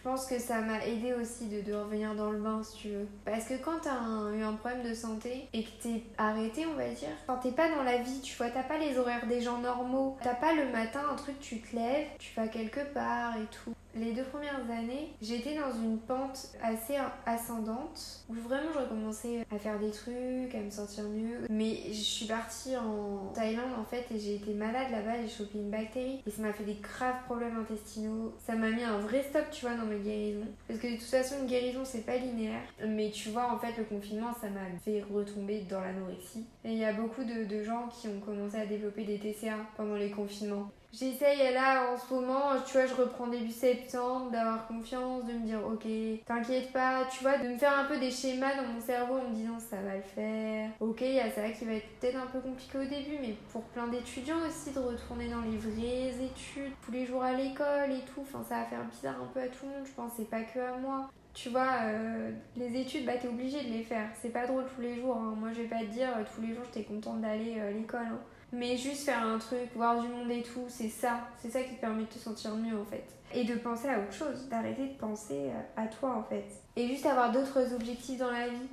pense 0.03 0.25
que 0.25 0.39
ça 0.39 0.61
m'a 0.61 0.85
aidé 0.85 1.13
aussi 1.13 1.47
de, 1.47 1.61
de, 1.61 1.73
revenir 1.73 2.15
dans 2.15 2.31
le 2.31 2.39
bain 2.39 2.61
si 2.63 2.77
tu 2.77 2.89
veux. 2.89 3.07
Parce 3.25 3.45
que 3.45 3.55
quand 3.55 3.79
t'as 3.81 4.31
eu 4.33 4.41
un 4.41 4.53
problème 4.53 4.83
de 4.83 4.93
santé 4.93 5.47
et 5.53 5.63
que 5.63 5.69
t'es 5.81 6.03
arrêté, 6.17 6.65
on 6.65 6.75
va 6.75 6.89
dire, 6.89 7.09
quand 7.27 7.37
t'es 7.37 7.51
pas 7.51 7.69
dans 7.69 7.83
la 7.83 7.97
vie, 7.97 8.21
tu 8.21 8.35
vois, 8.35 8.49
t'as 8.49 8.63
pas 8.63 8.77
les 8.77 8.97
horaires 8.97 9.27
des 9.27 9.41
gens 9.41 9.59
normaux, 9.59 10.17
t'as 10.23 10.35
pas 10.35 10.53
le 10.53 10.69
matin 10.71 11.01
un 11.11 11.15
truc, 11.15 11.39
tu 11.39 11.61
te 11.61 11.75
lèves, 11.75 12.07
tu 12.19 12.33
vas 12.35 12.47
quelque 12.47 12.81
part 12.93 13.35
et 13.37 13.45
tout. 13.51 13.73
Les 13.93 14.13
deux 14.13 14.23
premières 14.23 14.61
années, 14.71 15.09
j'étais 15.21 15.55
dans 15.55 15.73
une 15.73 15.97
pente 15.99 16.47
assez 16.63 16.95
ascendante 17.25 18.23
où 18.29 18.33
vraiment 18.33 18.71
je 18.73 18.79
recommençais 18.79 19.45
à 19.51 19.57
faire 19.57 19.79
des 19.79 19.91
trucs, 19.91 20.55
à 20.55 20.59
me 20.59 20.69
sentir 20.69 21.03
mieux. 21.05 21.39
Mais 21.49 21.77
je 21.87 21.99
suis 22.01 22.25
partie 22.25 22.77
en 22.77 23.31
Thaïlande 23.33 23.73
en 23.77 23.83
fait 23.83 24.05
et 24.13 24.19
j'ai 24.19 24.35
été 24.35 24.53
malade 24.53 24.91
là-bas, 24.91 25.21
j'ai 25.21 25.27
chopé 25.27 25.57
une 25.57 25.69
bactérie 25.69 26.21
et 26.25 26.31
ça 26.31 26.41
m'a 26.41 26.53
fait 26.53 26.63
des 26.63 26.75
graves 26.75 27.23
problèmes 27.25 27.59
intestinaux. 27.59 28.33
Ça 28.45 28.55
m'a 28.55 28.69
mis 28.69 28.83
un 28.83 28.99
vrai 28.99 29.23
stop, 29.23 29.45
tu 29.51 29.65
vois, 29.65 29.75
dans 29.75 29.85
mes 29.85 29.99
guérisons. 29.99 30.47
Parce 30.67 30.79
que 30.79 30.87
de 30.87 30.95
toute 30.95 31.03
façon, 31.03 31.35
une 31.41 31.47
guérison 31.47 31.81
c'est 31.83 32.05
pas 32.05 32.15
linéaire. 32.15 32.61
Mais 32.87 33.11
tu 33.11 33.29
vois, 33.29 33.51
en 33.51 33.57
fait, 33.57 33.77
le 33.77 33.83
confinement 33.83 34.33
ça 34.39 34.49
m'a 34.49 34.61
fait 34.85 35.03
retomber 35.13 35.65
dans 35.69 35.81
l'anorexie. 35.81 36.45
Et 36.63 36.71
il 36.71 36.77
y 36.77 36.85
a 36.85 36.93
beaucoup 36.93 37.23
de, 37.23 37.43
de 37.43 37.63
gens 37.63 37.89
qui 37.89 38.07
ont 38.07 38.19
commencé 38.21 38.55
à 38.55 38.65
développer 38.65 39.03
des 39.03 39.19
TCA 39.19 39.57
pendant 39.75 39.95
les 39.95 40.11
confinements. 40.11 40.69
J'essaye 40.93 41.53
là 41.53 41.89
en 41.91 41.97
ce 41.97 42.13
moment, 42.13 42.49
tu 42.65 42.73
vois, 42.73 42.85
je 42.85 42.93
reprends 42.93 43.27
début 43.27 43.51
septembre, 43.51 44.29
d'avoir 44.29 44.67
confiance, 44.67 45.23
de 45.25 45.33
me 45.33 45.45
dire 45.45 45.59
ok, 45.65 45.87
t'inquiète 46.25 46.73
pas, 46.73 47.05
tu 47.09 47.23
vois, 47.23 47.37
de 47.37 47.47
me 47.47 47.57
faire 47.57 47.77
un 47.77 47.85
peu 47.85 47.97
des 47.97 48.11
schémas 48.11 48.55
dans 48.55 48.67
mon 48.67 48.81
cerveau 48.81 49.19
en 49.19 49.29
me 49.29 49.33
disant 49.35 49.57
ça 49.57 49.77
va 49.77 49.95
le 49.95 50.01
faire. 50.01 50.69
Ok, 50.81 51.01
il 51.01 51.13
y 51.13 51.19
a 51.19 51.31
ça 51.31 51.49
qui 51.49 51.63
va 51.63 51.73
être 51.75 51.87
peut-être 51.99 52.17
un 52.17 52.27
peu 52.27 52.41
compliqué 52.41 52.77
au 52.77 52.83
début, 52.83 53.17
mais 53.21 53.35
pour 53.51 53.63
plein 53.63 53.87
d'étudiants 53.87 54.45
aussi, 54.45 54.71
de 54.71 54.79
retourner 54.79 55.29
dans 55.29 55.41
les 55.41 55.57
vraies 55.57 56.25
études, 56.25 56.73
tous 56.85 56.91
les 56.91 57.05
jours 57.05 57.23
à 57.23 57.33
l'école 57.33 57.91
et 57.91 58.03
tout, 58.13 58.21
enfin 58.21 58.43
ça 58.43 58.55
va 58.55 58.65
faire 58.65 58.83
bizarre 58.83 59.21
un 59.21 59.27
peu 59.33 59.39
à 59.39 59.47
tout 59.47 59.65
le 59.65 59.71
monde, 59.71 59.85
je 59.85 59.93
pense, 59.93 60.11
c'est 60.17 60.29
pas 60.29 60.41
que 60.41 60.59
à 60.59 60.77
moi. 60.77 61.09
Tu 61.33 61.47
vois, 61.47 61.83
euh, 61.83 62.31
les 62.57 62.81
études, 62.81 63.05
bah 63.05 63.13
t'es 63.19 63.29
obligé 63.29 63.63
de 63.63 63.69
les 63.69 63.83
faire. 63.83 64.09
C'est 64.21 64.33
pas 64.33 64.45
drôle 64.45 64.65
tous 64.75 64.81
les 64.81 64.99
jours. 64.99 65.15
Hein. 65.15 65.33
Moi, 65.37 65.51
je 65.53 65.61
vais 65.61 65.67
pas 65.69 65.79
te 65.79 65.85
dire 65.85 66.09
tous 66.35 66.41
les 66.41 66.53
jours 66.53 66.65
j'étais 66.65 66.83
contente 66.83 67.21
d'aller 67.21 67.55
euh, 67.57 67.69
à 67.69 67.71
l'école. 67.71 68.01
Hein. 68.01 68.19
Mais 68.53 68.75
juste 68.75 69.05
faire 69.05 69.25
un 69.25 69.37
truc, 69.37 69.69
voir 69.75 70.01
du 70.01 70.07
monde 70.09 70.29
et 70.29 70.43
tout, 70.43 70.65
c'est 70.67 70.89
ça. 70.89 71.21
C'est 71.41 71.49
ça 71.49 71.61
qui 71.61 71.75
te 71.75 71.81
permet 71.81 72.03
de 72.03 72.07
te 72.07 72.19
sentir 72.19 72.55
mieux 72.55 72.77
en 72.77 72.85
fait. 72.85 73.05
Et 73.33 73.45
de 73.45 73.55
penser 73.55 73.87
à 73.87 73.99
autre 73.99 74.13
chose, 74.13 74.49
d'arrêter 74.49 74.87
de 74.87 74.97
penser 74.97 75.49
à 75.77 75.87
toi 75.87 76.17
en 76.17 76.23
fait. 76.23 76.45
Et 76.75 76.87
juste 76.87 77.05
avoir 77.05 77.31
d'autres 77.31 77.73
objectifs 77.73 78.19
dans 78.19 78.31
la 78.31 78.49
vie. 78.49 78.67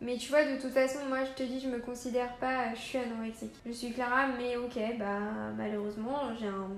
Mais 0.00 0.16
tu 0.16 0.30
vois, 0.30 0.44
de 0.44 0.60
toute 0.60 0.72
façon, 0.72 1.00
moi 1.08 1.24
je 1.24 1.32
te 1.32 1.42
dis, 1.42 1.60
je 1.60 1.68
me 1.68 1.80
considère 1.80 2.36
pas, 2.36 2.72
je 2.74 2.80
suis 2.80 2.98
anorexique. 2.98 3.54
Je 3.66 3.72
suis 3.72 3.92
Clara, 3.92 4.28
mais 4.38 4.56
ok, 4.56 4.78
bah 4.98 5.52
malheureusement, 5.56 6.34
j'ai 6.38 6.46
un. 6.46 6.70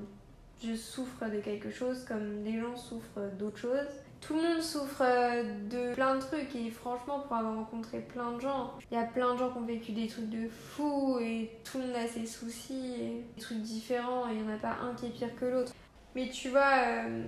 Je 0.63 0.75
souffre 0.75 1.27
de 1.27 1.41
quelque 1.41 1.71
chose 1.71 2.05
comme 2.05 2.43
des 2.43 2.59
gens 2.59 2.77
souffrent 2.77 3.31
d'autres 3.39 3.59
choses 3.59 3.89
tout 4.21 4.35
le 4.35 4.43
monde 4.43 4.63
souffre 4.63 5.03
euh, 5.03 5.43
de 5.71 5.95
plein 5.95 6.17
de 6.17 6.21
trucs 6.21 6.55
et 6.55 6.71
franchement 6.71 7.21
pour 7.21 7.37
avoir 7.37 7.55
rencontré 7.55 8.01
plein 8.01 8.33
de 8.33 8.41
gens, 8.41 8.75
il 8.91 8.95
y 8.95 9.01
a 9.01 9.05
plein 9.05 9.35
de 9.35 9.39
gens 9.39 9.51
qui 9.51 9.59
ont 9.59 9.63
vécu 9.63 9.93
des 9.93 10.07
trucs 10.07 10.29
de 10.29 10.49
fou 10.49 11.19
et 11.21 11.51
tout 11.65 11.79
le 11.79 11.87
monde 11.87 11.97
a 11.97 12.07
ses 12.07 12.27
soucis 12.27 12.95
et 13.01 13.25
des 13.35 13.41
trucs 13.41 13.63
différents 13.63 14.29
et 14.29 14.35
il 14.35 14.43
n'y 14.43 14.51
en 14.51 14.55
a 14.55 14.59
pas 14.59 14.77
un 14.83 14.95
qui 14.95 15.07
est 15.07 15.11
pire 15.11 15.35
que 15.37 15.47
l'autre. 15.47 15.73
Mais 16.15 16.29
tu 16.29 16.49
vois, 16.49 16.73
euh, 16.87 17.23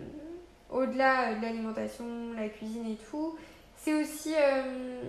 au-delà 0.71 1.35
de 1.35 1.43
l'alimentation, 1.43 2.33
la 2.37 2.49
cuisine 2.49 2.87
et 2.91 2.99
tout, 3.11 3.37
c'est 3.77 3.95
aussi 3.95 4.35
euh, 4.37 5.03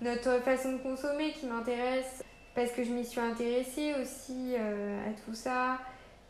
notre 0.00 0.40
façon 0.42 0.72
de 0.72 0.78
consommer 0.78 1.32
qui 1.32 1.46
m'intéresse 1.46 2.22
parce 2.54 2.70
que 2.70 2.84
je 2.84 2.90
m'y 2.90 3.04
suis 3.04 3.20
intéressée 3.20 3.94
aussi 4.00 4.54
à 4.56 5.10
tout 5.24 5.34
ça. 5.34 5.78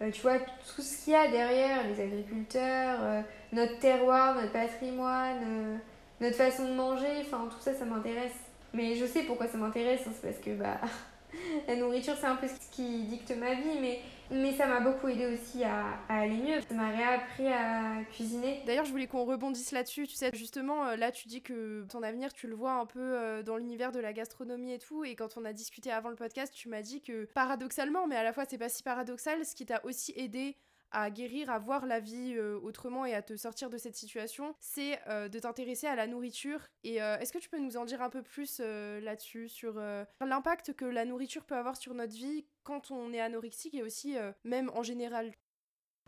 Euh, 0.03 0.11
tu 0.11 0.23
vois, 0.23 0.39
tout 0.39 0.83
ce 0.83 1.05
qu'il 1.05 1.13
y 1.13 1.17
a 1.17 1.29
derrière, 1.29 1.87
les 1.87 2.01
agriculteurs, 2.03 2.99
euh, 3.03 3.23
notre 3.53 3.79
terroir, 3.79 4.35
notre 4.35 4.51
patrimoine, 4.51 5.41
euh, 5.47 5.77
notre 6.21 6.37
façon 6.37 6.69
de 6.69 6.75
manger, 6.75 7.21
enfin 7.21 7.49
tout 7.49 7.61
ça, 7.61 7.73
ça 7.73 7.85
m'intéresse. 7.85 8.35
Mais 8.75 8.97
je 8.97 9.07
sais 9.07 9.23
pourquoi 9.23 9.47
ça 9.47 9.59
m'intéresse, 9.59 10.01
hein, 10.07 10.11
c'est 10.15 10.29
parce 10.29 10.43
que 10.43 10.51
bah, 10.51 10.81
la 11.69 11.77
nourriture, 11.77 12.15
c'est 12.21 12.27
un 12.27 12.35
peu 12.35 12.49
ce 12.49 12.75
qui 12.75 13.05
dicte 13.05 13.33
ma 13.37 13.55
vie, 13.55 13.79
mais 13.81 14.01
mais 14.33 14.53
ça 14.57 14.67
m'a 14.67 14.81
beaucoup 14.81 15.09
aidé 15.09 15.27
aussi 15.27 15.63
à, 15.65 15.99
aller 16.09 16.37
mieux. 16.37 16.61
Ça 16.61 16.75
m'a 16.75 16.91
réappris 16.91 17.49
à 17.49 18.03
cuisiner. 18.13 18.63
D'ailleurs, 18.67 18.85
je 18.85 18.91
voulais 18.91 19.07
qu'on 19.07 19.25
rebondisse 19.25 19.73
là-dessus. 19.73 20.07
Tu 20.07 20.17
sais, 20.17 20.31
justement, 20.35 20.87
euh, 20.87 20.97
là, 20.97 21.13
tu 21.13 21.29
dis 21.29 21.43
que 21.43 21.85
ton 21.89 22.03
avenir, 22.03 22.33
tu 22.33 22.49
le 22.49 22.55
vois 22.55 22.73
un 22.73 22.87
peu 22.87 23.01
euh, 23.01 23.43
dans 23.43 23.57
l'univers 23.57 23.93
de 23.93 24.01
la 24.01 24.13
gastronomie 24.13 24.73
et 24.73 24.79
tout. 24.79 25.05
Et 25.05 25.15
quand 25.15 25.37
on 25.37 25.45
a 25.45 25.53
discuté 25.53 25.91
avant 25.91 26.11
le 26.11 26.17
podcast, 26.17 26.53
tu 26.55 26.69
m'as 26.69 26.83
dit 26.83 27.03
que 27.03 27.27
paradoxalement, 27.27 28.07
mais 28.07 28.17
à 28.17 28.25
la 28.25 28.33
fois, 28.33 28.45
c'est 28.49 28.59
pas 28.59 28.69
si 28.69 28.83
paradoxal, 28.83 29.45
ce 29.45 29.55
qui 29.55 29.67
t'a 29.67 29.85
aussi 29.85 30.13
aidé 30.17 30.57
à 30.93 31.11
guérir, 31.11 31.51
à 31.51 31.59
voir 31.59 31.87
la 31.87 32.01
vie 32.01 32.35
euh, 32.37 32.59
autrement 32.63 33.05
et 33.05 33.15
à 33.15 33.23
te 33.23 33.37
sortir 33.37 33.71
de 33.71 33.79
cette 33.79 33.97
situation, 33.97 34.55
c'est 34.61 34.99
euh, 35.09 35.29
de 35.29 35.39
t'intéresser 35.39 35.87
à 35.87 35.97
la 35.97 36.07
nourriture. 36.07 36.61
Et 36.85 36.97
est-ce 36.97 37.33
que 37.33 37.39
tu 37.39 37.49
peux 37.49 37.59
nous 37.59 37.77
en 37.77 37.85
dire 37.85 38.03
un 38.03 38.11
peu 38.11 38.23
plus 38.23 38.61
là-dessus, 38.61 39.49
sur 39.49 39.81
l'impact 40.21 40.75
que 40.75 40.85
la 40.85 41.05
nourriture 41.05 41.45
peut 41.45 41.55
avoir 41.55 41.77
sur 41.77 41.95
notre 41.95 42.13
vie 42.13 42.45
quand 42.65 42.91
on 42.91 43.13
est 43.13 43.21
anorexique 43.21 43.75
et 43.75 43.83
aussi 43.83 44.17
même 44.45 44.71
en 44.75 44.83
général? 44.83 45.33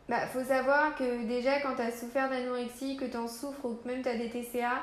Bah, 0.07 0.27
faut 0.27 0.43
savoir 0.43 0.95
que 0.95 1.25
déjà, 1.25 1.61
quand 1.61 1.75
tu 1.75 1.81
as 1.81 1.91
souffert 1.91 2.29
d'anorexie, 2.29 2.97
que 2.97 3.05
tu 3.05 3.17
en 3.17 3.27
souffres 3.27 3.65
ou 3.65 3.75
que 3.75 3.87
même 3.87 4.03
tu 4.03 4.09
as 4.09 4.17
des 4.17 4.29
TCA, 4.29 4.81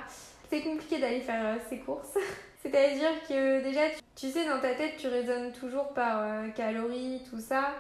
c'est 0.50 0.62
compliqué 0.62 0.99
d'aller 0.99 1.21
faire 1.21 1.61
ses 1.68 1.78
courses. 1.78 2.18
C'est-à-dire 2.62 3.11
que 3.28 3.62
déjà, 3.62 3.82
tu, 4.16 4.30
sais, 4.30 4.49
dans 4.49 4.61
ta 4.61 4.75
tête, 4.75 4.97
tu 4.99 5.09
raisonnes 5.09 5.52
toujours 5.52 5.92
par 5.92 6.52
calories, 6.54 7.23
tout 7.28 7.40
ça. 7.40 7.75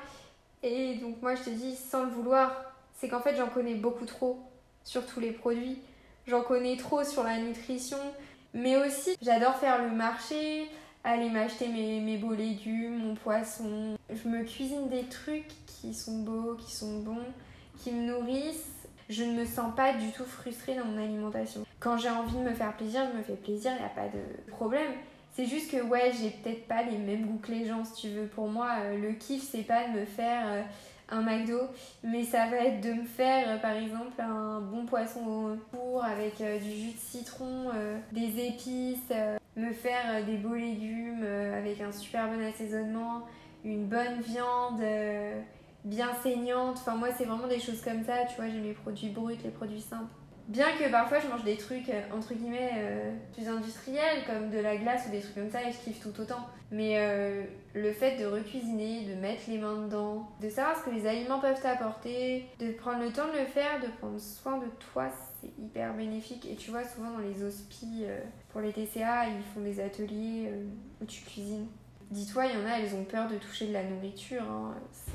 Et 0.62 0.94
donc 0.96 1.20
moi 1.22 1.34
je 1.34 1.42
te 1.42 1.50
dis 1.50 1.74
sans 1.74 2.04
le 2.04 2.10
vouloir, 2.10 2.54
c'est 2.94 3.08
qu'en 3.08 3.20
fait 3.20 3.36
j'en 3.36 3.48
connais 3.48 3.74
beaucoup 3.74 4.06
trop 4.06 4.40
sur 4.84 5.06
tous 5.06 5.20
les 5.20 5.32
produits. 5.32 5.78
J'en 6.26 6.42
connais 6.42 6.76
trop 6.76 7.04
sur 7.04 7.24
la 7.24 7.38
nutrition. 7.38 7.98
Mais 8.54 8.76
aussi 8.76 9.16
j'adore 9.22 9.56
faire 9.56 9.82
le 9.82 9.90
marché, 9.90 10.68
aller 11.04 11.30
m'acheter 11.30 11.68
mes, 11.68 12.00
mes 12.00 12.16
beaux 12.16 12.34
légumes, 12.34 12.98
mon 12.98 13.14
poisson. 13.14 13.96
Je 14.10 14.28
me 14.28 14.44
cuisine 14.44 14.88
des 14.88 15.04
trucs 15.04 15.48
qui 15.66 15.94
sont 15.94 16.18
beaux, 16.18 16.54
qui 16.54 16.72
sont 16.72 17.00
bons, 17.00 17.26
qui 17.78 17.92
me 17.92 18.06
nourrissent. 18.06 18.68
Je 19.08 19.24
ne 19.24 19.40
me 19.40 19.44
sens 19.44 19.74
pas 19.74 19.92
du 19.94 20.10
tout 20.12 20.24
frustrée 20.24 20.74
dans 20.74 20.84
mon 20.84 21.02
alimentation. 21.02 21.66
Quand 21.80 21.98
j'ai 21.98 22.08
envie 22.08 22.36
de 22.36 22.42
me 22.42 22.54
faire 22.54 22.72
plaisir, 22.76 23.02
je 23.12 23.18
me 23.18 23.22
fais 23.22 23.34
plaisir, 23.34 23.72
il 23.72 23.80
n'y 23.80 23.84
a 23.84 23.88
pas 23.88 24.08
de 24.08 24.50
problème. 24.52 24.92
C'est 25.32 25.46
juste 25.46 25.70
que 25.70 25.82
ouais, 25.82 26.12
j'ai 26.20 26.28
peut-être 26.28 26.68
pas 26.68 26.82
les 26.82 26.98
mêmes 26.98 27.24
goûts 27.24 27.38
que 27.38 27.52
les 27.52 27.64
gens, 27.64 27.84
si 27.86 28.02
tu 28.02 28.08
veux. 28.10 28.26
Pour 28.26 28.48
moi, 28.48 28.68
euh, 28.82 28.98
le 28.98 29.12
kiff, 29.14 29.42
c'est 29.42 29.62
pas 29.62 29.88
de 29.88 30.00
me 30.00 30.04
faire 30.04 30.44
euh, 30.46 30.62
un 31.08 31.22
McDo, 31.22 31.58
mais 32.04 32.22
ça 32.24 32.48
va 32.48 32.56
être 32.58 32.82
de 32.82 32.92
me 32.92 33.04
faire, 33.04 33.48
euh, 33.48 33.56
par 33.56 33.72
exemple, 33.72 34.20
un 34.20 34.60
bon 34.60 34.84
poisson 34.84 35.20
au 35.20 35.56
four 35.70 36.04
avec 36.04 36.36
du 36.36 36.70
jus 36.70 36.92
de 36.92 36.98
citron, 36.98 37.70
des 38.12 38.46
épices, 38.46 39.12
me 39.56 39.72
faire 39.72 40.24
des 40.26 40.36
beaux 40.36 40.54
légumes 40.54 41.24
avec 41.56 41.80
un 41.80 41.92
super 41.92 42.28
bon 42.28 42.44
assaisonnement, 42.44 43.22
une 43.64 43.86
bonne 43.86 44.20
viande 44.20 44.82
bien 45.84 46.12
saignante. 46.22 46.76
Enfin, 46.78 46.94
moi, 46.94 47.08
c'est 47.16 47.24
vraiment 47.24 47.48
des 47.48 47.60
choses 47.60 47.80
comme 47.80 48.04
ça, 48.04 48.24
tu 48.28 48.36
vois. 48.36 48.48
J'ai 48.48 48.60
mes 48.60 48.74
produits 48.74 49.08
bruts, 49.08 49.36
les 49.42 49.50
produits 49.50 49.80
simples. 49.80 50.12
Bien 50.52 50.76
que 50.76 50.90
parfois 50.90 51.18
je 51.18 51.28
mange 51.28 51.44
des 51.44 51.56
trucs 51.56 51.88
euh, 51.88 52.02
entre 52.14 52.34
guillemets 52.34 52.72
euh, 52.74 53.10
plus 53.32 53.48
industriels 53.48 54.22
comme 54.26 54.50
de 54.50 54.58
la 54.58 54.76
glace 54.76 55.06
ou 55.08 55.10
des 55.10 55.20
trucs 55.20 55.34
comme 55.34 55.50
ça 55.50 55.62
et 55.62 55.72
je 55.72 55.78
kiffe 55.78 56.02
tout 56.02 56.20
autant. 56.20 56.46
Mais 56.70 56.96
euh, 56.98 57.44
le 57.72 57.90
fait 57.90 58.18
de 58.18 58.26
recuisiner, 58.26 59.06
de 59.06 59.14
mettre 59.14 59.44
les 59.48 59.56
mains 59.56 59.80
dedans, 59.86 60.28
de 60.42 60.50
savoir 60.50 60.76
ce 60.78 60.84
que 60.84 60.94
les 60.94 61.06
aliments 61.06 61.40
peuvent 61.40 61.60
t'apporter, 61.62 62.50
de 62.58 62.70
prendre 62.72 63.02
le 63.02 63.10
temps 63.10 63.28
de 63.28 63.38
le 63.38 63.46
faire, 63.46 63.80
de 63.80 63.86
prendre 63.98 64.20
soin 64.20 64.58
de 64.58 64.66
toi, 64.92 65.08
c'est 65.40 65.50
hyper 65.58 65.94
bénéfique. 65.94 66.44
Et 66.44 66.56
tu 66.56 66.70
vois, 66.70 66.84
souvent 66.84 67.12
dans 67.12 67.20
les 67.20 67.42
hospices 67.42 68.04
pour 68.50 68.60
les 68.60 68.72
TCA, 68.72 69.28
ils 69.28 69.42
font 69.54 69.60
des 69.60 69.80
ateliers 69.80 70.52
où 71.00 71.06
tu 71.06 71.22
cuisines. 71.22 71.66
Dis-toi, 72.10 72.44
il 72.44 72.60
y 72.60 72.62
en 72.62 72.66
a, 72.66 72.78
elles 72.78 72.94
ont 72.94 73.04
peur 73.04 73.26
de 73.26 73.36
toucher 73.36 73.68
de 73.68 73.72
la 73.72 73.84
nourriture. 73.84 74.42
Hein. 74.42 74.74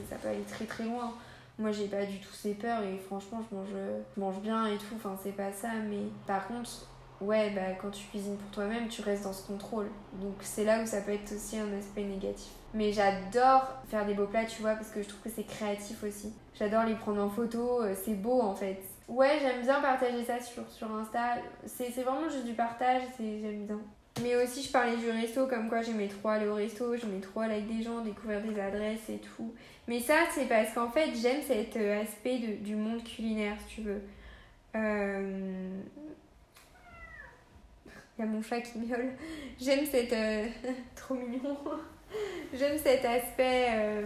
Ça 0.09 0.15
peut 0.15 0.29
aller 0.29 0.41
très 0.47 0.65
très 0.65 0.85
loin. 0.85 1.13
Moi, 1.59 1.71
j'ai 1.71 1.87
pas 1.87 2.05
du 2.05 2.19
tout 2.19 2.33
ces 2.33 2.53
peurs 2.53 2.83
et 2.83 2.97
franchement, 2.97 3.41
je 3.49 3.55
mange, 3.55 3.69
je 4.15 4.19
mange 4.19 4.39
bien 4.41 4.67
et 4.67 4.77
tout. 4.77 4.95
Enfin, 4.95 5.17
c'est 5.21 5.35
pas 5.35 5.51
ça. 5.51 5.69
Mais 5.89 6.03
par 6.25 6.47
contre, 6.47 6.69
ouais, 7.21 7.49
bah, 7.51 7.73
quand 7.81 7.89
tu 7.89 8.05
cuisines 8.07 8.37
pour 8.37 8.51
toi-même, 8.51 8.87
tu 8.87 9.01
restes 9.01 9.23
dans 9.23 9.33
ce 9.33 9.45
contrôle. 9.47 9.87
Donc, 10.21 10.35
c'est 10.41 10.63
là 10.63 10.81
où 10.81 10.85
ça 10.85 11.01
peut 11.01 11.13
être 11.13 11.31
aussi 11.33 11.57
un 11.57 11.77
aspect 11.77 12.03
négatif. 12.03 12.51
Mais 12.73 12.91
j'adore 12.91 13.65
faire 13.87 14.05
des 14.05 14.13
beaux 14.13 14.27
plats, 14.27 14.45
tu 14.45 14.61
vois, 14.61 14.73
parce 14.73 14.89
que 14.89 15.01
je 15.01 15.07
trouve 15.07 15.21
que 15.21 15.29
c'est 15.29 15.45
créatif 15.45 16.03
aussi. 16.03 16.33
J'adore 16.53 16.83
les 16.83 16.95
prendre 16.95 17.21
en 17.21 17.29
photo, 17.29 17.81
euh, 17.81 17.95
c'est 17.95 18.15
beau 18.15 18.41
en 18.41 18.55
fait. 18.55 18.81
Ouais, 19.07 19.39
j'aime 19.41 19.61
bien 19.61 19.81
partager 19.81 20.23
ça 20.23 20.39
sur, 20.39 20.69
sur 20.69 20.91
Insta. 20.93 21.37
C'est 21.65 21.89
vraiment 22.03 22.29
juste 22.29 22.45
du 22.45 22.53
partage, 22.53 23.03
j'aime 23.19 23.65
bien. 23.65 23.79
Mais 24.21 24.35
aussi, 24.35 24.63
je 24.63 24.71
parlais 24.71 24.97
du 24.97 25.09
resto, 25.09 25.47
comme 25.47 25.69
quoi 25.69 25.81
j'aimais 25.81 26.07
trop 26.07 26.29
aller 26.29 26.47
au 26.47 26.55
resto, 26.55 26.95
j'aimais 26.95 27.19
trop 27.19 27.41
aller 27.41 27.55
avec 27.55 27.67
des 27.67 27.83
gens, 27.83 28.01
découvrir 28.01 28.41
des 28.41 28.59
adresses 28.59 29.09
et 29.09 29.19
tout. 29.19 29.53
Mais 29.87 29.99
ça, 29.99 30.15
c'est 30.33 30.47
parce 30.47 30.73
qu'en 30.73 30.89
fait, 30.89 31.11
j'aime 31.15 31.41
cet 31.41 31.77
euh, 31.77 32.01
aspect 32.01 32.39
de, 32.39 32.63
du 32.63 32.75
monde 32.75 33.03
culinaire, 33.03 33.55
si 33.67 33.75
tu 33.75 33.81
veux. 33.81 34.01
Euh... 34.75 35.81
Il 38.17 38.25
y 38.25 38.27
a 38.27 38.31
mon 38.31 38.41
chat 38.41 38.61
qui 38.61 38.79
miaule. 38.79 39.11
J'aime 39.59 39.85
cette. 39.85 40.13
Euh, 40.13 40.47
trop 40.95 41.13
mignon. 41.13 41.57
J'aime 42.53 42.77
cet 42.77 43.05
aspect, 43.05 43.67
euh, 43.69 44.01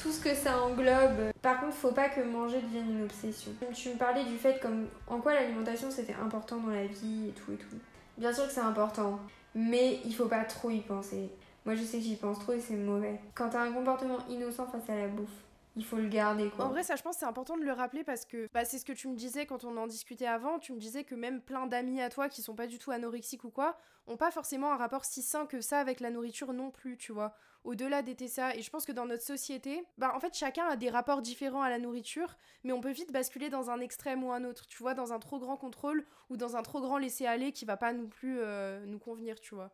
tout 0.00 0.12
ce 0.12 0.20
que 0.20 0.34
ça 0.34 0.62
englobe. 0.62 1.32
Par 1.42 1.60
contre, 1.60 1.74
faut 1.74 1.92
pas 1.92 2.08
que 2.08 2.20
manger 2.20 2.60
devienne 2.60 2.98
une 2.98 3.04
obsession. 3.04 3.50
Tu 3.74 3.90
me 3.90 3.96
parlais 3.96 4.24
du 4.24 4.36
fait 4.36 4.60
comme 4.60 4.86
en 5.08 5.18
quoi 5.18 5.34
l'alimentation 5.34 5.90
c'était 5.90 6.14
important 6.14 6.56
dans 6.58 6.70
la 6.70 6.86
vie 6.86 7.28
et 7.28 7.32
tout 7.32 7.52
et 7.52 7.56
tout. 7.56 7.76
Bien 8.16 8.32
sûr 8.32 8.46
que 8.46 8.52
c'est 8.52 8.60
important 8.60 9.18
mais 9.54 10.00
il 10.04 10.14
faut 10.14 10.26
pas 10.26 10.44
trop 10.44 10.70
y 10.70 10.80
penser. 10.80 11.30
Moi, 11.64 11.74
je 11.74 11.82
sais 11.82 11.98
que 11.98 12.04
j'y 12.04 12.16
pense 12.16 12.40
trop 12.40 12.52
et 12.52 12.60
c'est 12.60 12.74
mauvais. 12.74 13.20
Quand 13.34 13.50
t'as 13.50 13.62
un 13.62 13.72
comportement 13.72 14.18
innocent 14.28 14.66
face 14.66 14.90
à 14.90 14.96
la 14.96 15.08
bouffe, 15.08 15.28
il 15.76 15.84
faut 15.84 15.96
le 15.96 16.08
garder 16.08 16.50
quoi. 16.50 16.66
En 16.66 16.68
vrai, 16.68 16.82
ça 16.82 16.96
je 16.96 17.02
pense 17.02 17.16
c'est 17.18 17.26
important 17.26 17.56
de 17.56 17.64
le 17.64 17.72
rappeler 17.72 18.04
parce 18.04 18.24
que 18.24 18.48
bah, 18.52 18.64
c'est 18.64 18.78
ce 18.78 18.84
que 18.84 18.92
tu 18.92 19.08
me 19.08 19.16
disais 19.16 19.46
quand 19.46 19.64
on 19.64 19.76
en 19.76 19.86
discutait 19.86 20.26
avant. 20.26 20.58
Tu 20.58 20.72
me 20.72 20.78
disais 20.78 21.04
que 21.04 21.14
même 21.14 21.40
plein 21.40 21.66
d'amis 21.66 22.02
à 22.02 22.10
toi 22.10 22.28
qui 22.28 22.42
sont 22.42 22.54
pas 22.54 22.66
du 22.66 22.78
tout 22.78 22.90
anorexiques 22.90 23.44
ou 23.44 23.50
quoi, 23.50 23.78
ont 24.06 24.16
pas 24.16 24.30
forcément 24.30 24.72
un 24.72 24.76
rapport 24.76 25.04
si 25.04 25.22
sain 25.22 25.46
que 25.46 25.60
ça 25.60 25.78
avec 25.78 26.00
la 26.00 26.10
nourriture 26.10 26.52
non 26.52 26.70
plus, 26.70 26.98
tu 26.98 27.12
vois. 27.12 27.34
Au-delà 27.64 28.02
des 28.02 28.14
TSA. 28.14 28.56
Et 28.56 28.62
je 28.62 28.70
pense 28.70 28.84
que 28.84 28.92
dans 28.92 29.06
notre 29.06 29.22
société, 29.22 29.84
bah 29.96 30.12
en 30.14 30.20
fait 30.20 30.34
chacun 30.34 30.66
a 30.66 30.76
des 30.76 30.90
rapports 30.90 31.22
différents 31.22 31.62
à 31.62 31.70
la 31.70 31.78
nourriture, 31.78 32.36
mais 32.64 32.72
on 32.72 32.80
peut 32.80 32.90
vite 32.90 33.12
basculer 33.12 33.48
dans 33.48 33.70
un 33.70 33.80
extrême 33.80 34.24
ou 34.24 34.32
un 34.32 34.44
autre, 34.44 34.66
tu 34.66 34.78
vois, 34.78 34.94
dans 34.94 35.12
un 35.12 35.20
trop 35.20 35.38
grand 35.38 35.56
contrôle 35.56 36.04
ou 36.28 36.36
dans 36.36 36.56
un 36.56 36.62
trop 36.62 36.80
grand 36.80 36.98
laisser-aller 36.98 37.52
qui 37.52 37.64
va 37.64 37.76
pas 37.76 37.92
non 37.92 38.08
plus 38.08 38.38
euh, 38.40 38.84
nous 38.86 38.98
convenir, 38.98 39.40
tu 39.40 39.54
vois. 39.54 39.70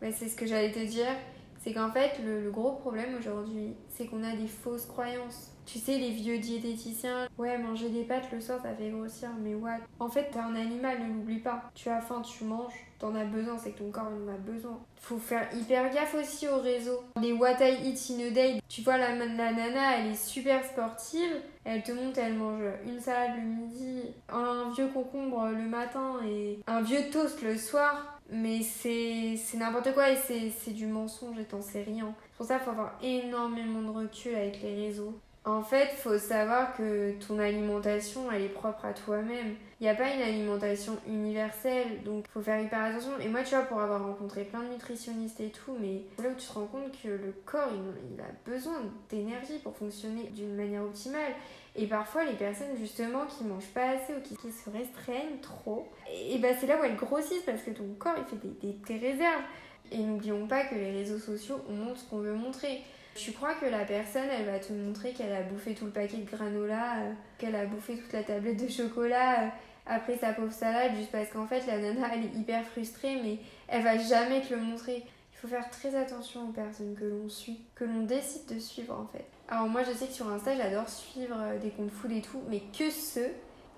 C'est 0.00 0.28
ce 0.28 0.36
que 0.36 0.46
j'allais 0.46 0.72
te 0.72 0.84
dire 0.84 1.14
c'est 1.62 1.72
qu'en 1.72 1.90
fait, 1.90 2.18
le, 2.24 2.50
gros 2.50 2.72
problème 2.72 3.14
aujourd'hui, 3.18 3.74
c'est 3.88 4.06
qu'on 4.06 4.24
a 4.24 4.34
des 4.34 4.48
fausses 4.48 4.86
croyances. 4.86 5.52
Tu 5.64 5.78
sais, 5.78 5.96
les 5.96 6.10
vieux 6.10 6.38
diététiciens, 6.38 7.28
ouais, 7.38 7.56
manger 7.56 7.88
des 7.88 8.02
pâtes 8.02 8.32
le 8.32 8.40
soir, 8.40 8.58
ça 8.60 8.74
fait 8.74 8.90
grossir, 8.90 9.28
mais 9.40 9.54
what? 9.54 9.78
En 10.00 10.08
fait, 10.08 10.28
t'es 10.32 10.40
un 10.40 10.56
animal, 10.56 10.98
ne 11.00 11.14
l'oublie 11.14 11.38
pas. 11.38 11.70
Tu 11.74 11.88
as 11.88 12.00
faim, 12.00 12.20
tu 12.22 12.42
manges, 12.42 12.72
t'en 12.98 13.14
as 13.14 13.24
besoin, 13.24 13.56
c'est 13.58 13.70
que 13.70 13.78
ton 13.78 13.92
corps 13.92 14.08
en 14.08 14.28
a 14.28 14.36
besoin. 14.38 14.80
Faut 14.96 15.18
faire 15.18 15.48
hyper 15.54 15.94
gaffe 15.94 16.16
aussi 16.16 16.48
au 16.48 16.60
réseau. 16.60 17.04
Les 17.20 17.32
what 17.32 17.58
I 17.60 17.76
eat 17.84 18.10
in 18.10 18.26
a 18.26 18.30
day, 18.30 18.60
tu 18.68 18.82
vois, 18.82 18.98
la, 18.98 19.14
la 19.14 19.52
nana, 19.52 19.98
elle 19.98 20.10
est 20.10 20.16
super 20.16 20.64
sportive, 20.64 21.40
elle 21.64 21.84
te 21.84 21.92
montre, 21.92 22.18
elle 22.18 22.34
mange 22.34 22.64
une 22.84 22.98
salade 22.98 23.36
le 23.36 23.42
midi, 23.42 24.02
un 24.28 24.72
vieux 24.74 24.88
concombre 24.88 25.46
le 25.46 25.68
matin 25.68 26.16
et 26.26 26.58
un 26.66 26.82
vieux 26.82 27.08
toast 27.12 27.40
le 27.42 27.56
soir 27.56 28.20
mais 28.32 28.62
c'est 28.62 29.36
n'importe 29.54 29.92
quoi 29.92 30.10
et 30.10 30.16
c'est 30.16 30.72
du 30.72 30.86
mensonge 30.86 31.36
t'en 31.48 31.60
sais 31.60 31.82
rien. 31.82 32.14
Pour 32.36 32.46
ça, 32.46 32.56
il 32.56 32.64
faut 32.64 32.70
avoir 32.70 32.98
énormément 33.02 33.82
de 33.82 33.90
recul 33.90 34.34
avec 34.34 34.62
les 34.62 34.86
réseaux. 34.86 35.14
En 35.44 35.62
fait, 35.62 35.88
faut 35.96 36.18
savoir 36.18 36.76
que 36.76 37.14
ton 37.26 37.40
alimentation, 37.40 38.30
elle 38.30 38.42
est 38.42 38.48
propre 38.48 38.84
à 38.84 38.92
toi-même. 38.92 39.56
Il 39.80 39.84
n'y 39.84 39.88
a 39.88 39.94
pas 39.96 40.14
une 40.14 40.22
alimentation 40.22 40.96
universelle, 41.08 42.04
donc 42.04 42.26
faut 42.32 42.40
faire 42.40 42.62
hyper 42.62 42.80
attention. 42.80 43.18
Et 43.20 43.26
moi, 43.26 43.42
tu 43.42 43.56
vois, 43.56 43.64
pour 43.64 43.80
avoir 43.80 44.04
rencontré 44.04 44.44
plein 44.44 44.62
de 44.62 44.68
nutritionnistes 44.68 45.40
et 45.40 45.48
tout, 45.48 45.76
mais 45.80 46.02
là 46.22 46.30
où 46.30 46.34
tu 46.38 46.46
te 46.46 46.52
rends 46.52 46.66
compte 46.66 46.92
que 47.02 47.08
le 47.08 47.34
corps, 47.44 47.70
il, 47.72 48.20
a 48.20 48.26
besoin 48.48 48.82
d'énergie 49.10 49.58
pour 49.64 49.76
fonctionner 49.76 50.30
d'une 50.32 50.54
manière 50.54 50.84
optimale. 50.84 51.32
Et 51.74 51.86
parfois, 51.86 52.24
les 52.24 52.34
personnes 52.34 52.76
justement 52.78 53.26
qui 53.26 53.42
mangent 53.42 53.74
pas 53.74 53.90
assez 53.90 54.14
ou 54.14 54.20
qui, 54.20 54.36
se 54.36 54.70
restreignent 54.70 55.40
trop, 55.40 55.88
et, 56.14 56.38
bah 56.38 56.48
c'est 56.60 56.68
là 56.68 56.80
où 56.80 56.84
elles 56.84 56.94
grossissent 56.94 57.42
parce 57.44 57.62
que 57.62 57.72
ton 57.72 57.88
corps 57.98 58.14
il 58.16 58.24
fait 58.26 58.46
des, 58.46 58.74
des, 58.74 59.08
réserves. 59.08 59.42
Et 59.90 59.98
n'oublions 59.98 60.46
pas 60.46 60.64
que 60.66 60.76
les 60.76 60.92
réseaux 60.92 61.18
sociaux, 61.18 61.56
on 61.68 61.72
montre 61.72 61.98
ce 61.98 62.08
qu'on 62.08 62.18
veut 62.18 62.34
montrer. 62.34 62.82
Tu 63.14 63.32
crois 63.32 63.54
que 63.54 63.66
la 63.66 63.84
personne, 63.84 64.28
elle 64.30 64.46
va 64.46 64.58
te 64.58 64.72
montrer 64.72 65.12
qu'elle 65.12 65.32
a 65.32 65.42
bouffé 65.42 65.74
tout 65.74 65.84
le 65.84 65.90
paquet 65.90 66.18
de 66.18 66.30
granola, 66.30 66.96
euh, 67.00 67.12
qu'elle 67.38 67.54
a 67.54 67.66
bouffé 67.66 67.96
toute 67.98 68.12
la 68.12 68.22
tablette 68.22 68.64
de 68.64 68.70
chocolat 68.70 69.42
euh, 69.42 69.48
après 69.86 70.16
sa 70.16 70.32
pauvre 70.32 70.52
salade, 70.52 70.92
juste 70.96 71.10
parce 71.10 71.28
qu'en 71.30 71.46
fait 71.46 71.66
la 71.66 71.78
nana 71.78 72.08
elle 72.14 72.24
est 72.24 72.38
hyper 72.38 72.64
frustrée, 72.64 73.20
mais 73.22 73.38
elle 73.68 73.82
va 73.82 73.98
jamais 73.98 74.40
te 74.40 74.54
le 74.54 74.60
montrer. 74.60 75.04
Il 75.32 75.38
faut 75.38 75.48
faire 75.48 75.68
très 75.70 75.94
attention 75.94 76.48
aux 76.48 76.52
personnes 76.52 76.94
que 76.94 77.04
l'on 77.04 77.28
suit, 77.28 77.60
que 77.74 77.84
l'on 77.84 78.04
décide 78.04 78.46
de 78.46 78.58
suivre 78.58 78.94
en 78.94 79.06
fait. 79.06 79.26
Alors 79.48 79.66
moi 79.66 79.82
je 79.82 79.92
sais 79.92 80.06
que 80.06 80.12
sur 80.12 80.28
Insta 80.28 80.56
j'adore 80.56 80.88
suivre 80.88 81.36
euh, 81.38 81.58
des 81.58 81.70
comptes 81.70 81.90
food 81.90 82.12
et 82.12 82.22
tout, 82.22 82.42
mais 82.48 82.62
que 82.76 82.90
ceux 82.90 83.30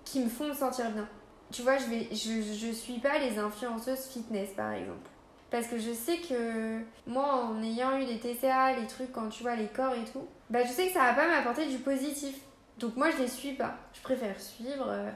qui 0.04 0.20
me 0.20 0.28
font 0.28 0.48
me 0.48 0.54
sentir 0.54 0.90
bien. 0.90 1.08
Tu 1.50 1.62
vois, 1.62 1.78
je, 1.78 1.86
vais, 1.86 2.08
je, 2.10 2.42
je 2.54 2.72
suis 2.72 2.98
pas 2.98 3.18
les 3.18 3.38
influenceuses 3.38 4.06
fitness 4.06 4.50
par 4.50 4.72
exemple. 4.72 5.08
Parce 5.54 5.68
que 5.68 5.78
je 5.78 5.92
sais 5.92 6.16
que 6.16 6.80
moi, 7.06 7.44
en 7.44 7.62
ayant 7.62 7.96
eu 7.96 8.04
des 8.06 8.18
TCA, 8.18 8.72
les 8.72 8.88
trucs, 8.88 9.12
quand 9.12 9.28
tu 9.28 9.44
vois 9.44 9.54
les 9.54 9.68
corps 9.68 9.94
et 9.94 10.04
tout, 10.10 10.26
bah 10.50 10.64
je 10.64 10.72
sais 10.72 10.88
que 10.88 10.92
ça 10.92 11.04
va 11.04 11.12
pas 11.12 11.28
m'apporter 11.28 11.66
du 11.66 11.76
positif. 11.76 12.34
Donc 12.80 12.96
moi, 12.96 13.12
je 13.12 13.22
les 13.22 13.28
suis 13.28 13.52
pas. 13.52 13.76
Je 13.92 14.00
préfère 14.00 14.40
suivre 14.40 14.88
euh, 14.88 15.10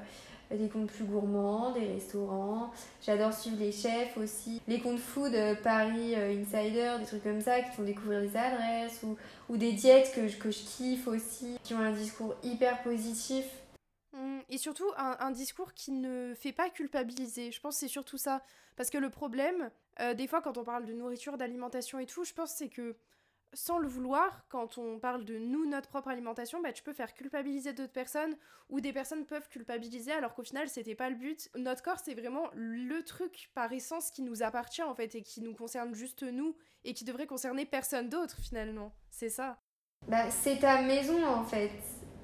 des 0.52 0.68
comptes 0.68 0.92
plus 0.92 1.02
gourmands, 1.02 1.72
des 1.72 1.88
restaurants. 1.88 2.70
J'adore 3.04 3.32
suivre 3.32 3.56
les 3.58 3.72
chefs 3.72 4.16
aussi. 4.16 4.62
Les 4.68 4.78
comptes 4.78 5.00
food 5.00 5.34
Paris 5.64 6.14
Insider, 6.14 6.98
des 7.00 7.06
trucs 7.06 7.24
comme 7.24 7.40
ça 7.40 7.60
qui 7.60 7.72
font 7.72 7.82
découvrir 7.82 8.20
des 8.20 8.36
adresses 8.36 9.00
ou, 9.02 9.16
ou 9.48 9.56
des 9.56 9.72
diètes 9.72 10.12
que, 10.14 10.32
que 10.40 10.52
je 10.52 10.60
kiffe 10.60 11.08
aussi, 11.08 11.58
qui 11.64 11.74
ont 11.74 11.80
un 11.80 11.90
discours 11.90 12.36
hyper 12.44 12.80
positif. 12.84 13.44
Et 14.48 14.58
surtout 14.58 14.90
un, 14.96 15.30
discours 15.30 15.74
qui 15.74 15.92
ne 15.92 16.34
fait 16.34 16.52
pas 16.52 16.70
culpabiliser. 16.70 17.52
Je 17.52 17.60
pense 17.60 17.74
que 17.74 17.80
c'est 17.80 17.88
surtout 17.88 18.16
ça. 18.16 18.42
Parce 18.76 18.88
que 18.88 18.98
le 18.98 19.10
problème, 19.10 19.70
des 20.16 20.26
fois 20.26 20.40
quand 20.40 20.56
on 20.56 20.64
parle 20.64 20.86
de 20.86 20.92
nourriture, 20.94 21.36
d'alimentation 21.36 21.98
et 21.98 22.06
tout, 22.06 22.24
je 22.24 22.32
pense 22.32 22.52
c'est 22.52 22.70
que 22.70 22.96
sans 23.54 23.78
le 23.78 23.88
vouloir, 23.88 24.44
quand 24.48 24.78
on 24.78 24.98
parle 24.98 25.24
de 25.24 25.38
nous, 25.38 25.66
notre 25.66 25.88
propre 25.88 26.08
alimentation, 26.08 26.60
bah, 26.60 26.72
tu 26.72 26.82
peux 26.82 26.92
faire 26.92 27.14
culpabiliser 27.14 27.72
d'autres 27.72 27.92
personnes 27.92 28.36
ou 28.68 28.80
des 28.80 28.92
personnes 28.92 29.24
peuvent 29.24 29.48
culpabiliser 29.48 30.12
alors 30.12 30.34
qu'au 30.34 30.42
final 30.42 30.68
c'était 30.68 30.94
pas 30.94 31.08
le 31.08 31.16
but. 31.16 31.48
Notre 31.56 31.82
corps 31.82 31.98
c'est 31.98 32.14
vraiment 32.14 32.50
le 32.54 33.02
truc 33.02 33.50
par 33.54 33.72
essence 33.72 34.10
qui 34.10 34.22
nous 34.22 34.42
appartient 34.42 34.82
en 34.82 34.94
fait 34.94 35.14
et 35.14 35.22
qui 35.22 35.40
nous 35.40 35.54
concerne 35.54 35.94
juste 35.94 36.22
nous 36.22 36.56
et 36.84 36.94
qui 36.94 37.04
devrait 37.04 37.26
concerner 37.26 37.64
personne 37.64 38.08
d'autre 38.08 38.36
finalement. 38.40 38.92
C'est 39.10 39.30
ça. 39.30 39.58
Bah, 40.06 40.30
c'est 40.30 40.58
ta 40.58 40.82
maison 40.82 41.26
en 41.26 41.44
fait. 41.44 41.70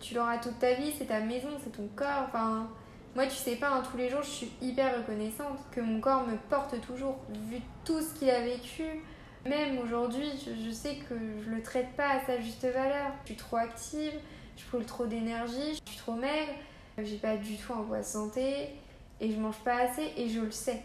Tu 0.04 0.14
l'auras 0.14 0.36
toute 0.36 0.58
ta 0.58 0.74
vie, 0.74 0.92
c'est 0.98 1.06
ta 1.06 1.20
maison, 1.20 1.48
c'est 1.62 1.72
ton 1.72 1.88
corps. 1.96 2.26
Enfin, 2.26 2.68
moi 3.16 3.26
tu 3.26 3.36
sais 3.36 3.56
pas, 3.56 3.70
hein, 3.70 3.82
tous 3.90 3.96
les 3.96 4.10
jours 4.10 4.22
je 4.22 4.28
suis 4.28 4.52
hyper 4.60 4.98
reconnaissante 4.98 5.58
que 5.70 5.80
mon 5.80 5.98
corps 5.98 6.26
me 6.26 6.36
porte 6.50 6.78
toujours 6.82 7.16
vu 7.48 7.60
tout 7.86 8.02
ce 8.02 8.12
qu'il 8.18 8.28
a 8.28 8.42
vécu 8.42 8.84
même 9.46 9.78
aujourd'hui, 9.78 10.30
je, 10.46 10.70
sais 10.70 10.96
que 11.08 11.14
je 11.44 11.50
le 11.50 11.62
traite 11.62 11.94
pas 11.96 12.08
à 12.08 12.24
sa 12.24 12.40
juste 12.40 12.64
valeur. 12.64 13.12
Je 13.22 13.32
suis 13.32 13.36
trop 13.36 13.56
active, 13.56 14.12
je 14.56 14.64
brûle 14.70 14.86
trop 14.86 15.04
d'énergie, 15.04 15.74
je 15.84 15.90
suis 15.90 15.98
trop 15.98 16.14
maigre, 16.14 16.52
j'ai 16.98 17.18
pas 17.18 17.36
du 17.36 17.56
tout 17.56 17.74
un 17.74 17.82
poids 17.82 18.02
santé 18.02 18.70
et 19.20 19.30
je 19.30 19.38
mange 19.38 19.58
pas 19.58 19.82
assez 19.82 20.12
et 20.16 20.28
je 20.28 20.40
le 20.40 20.50
sais. 20.50 20.82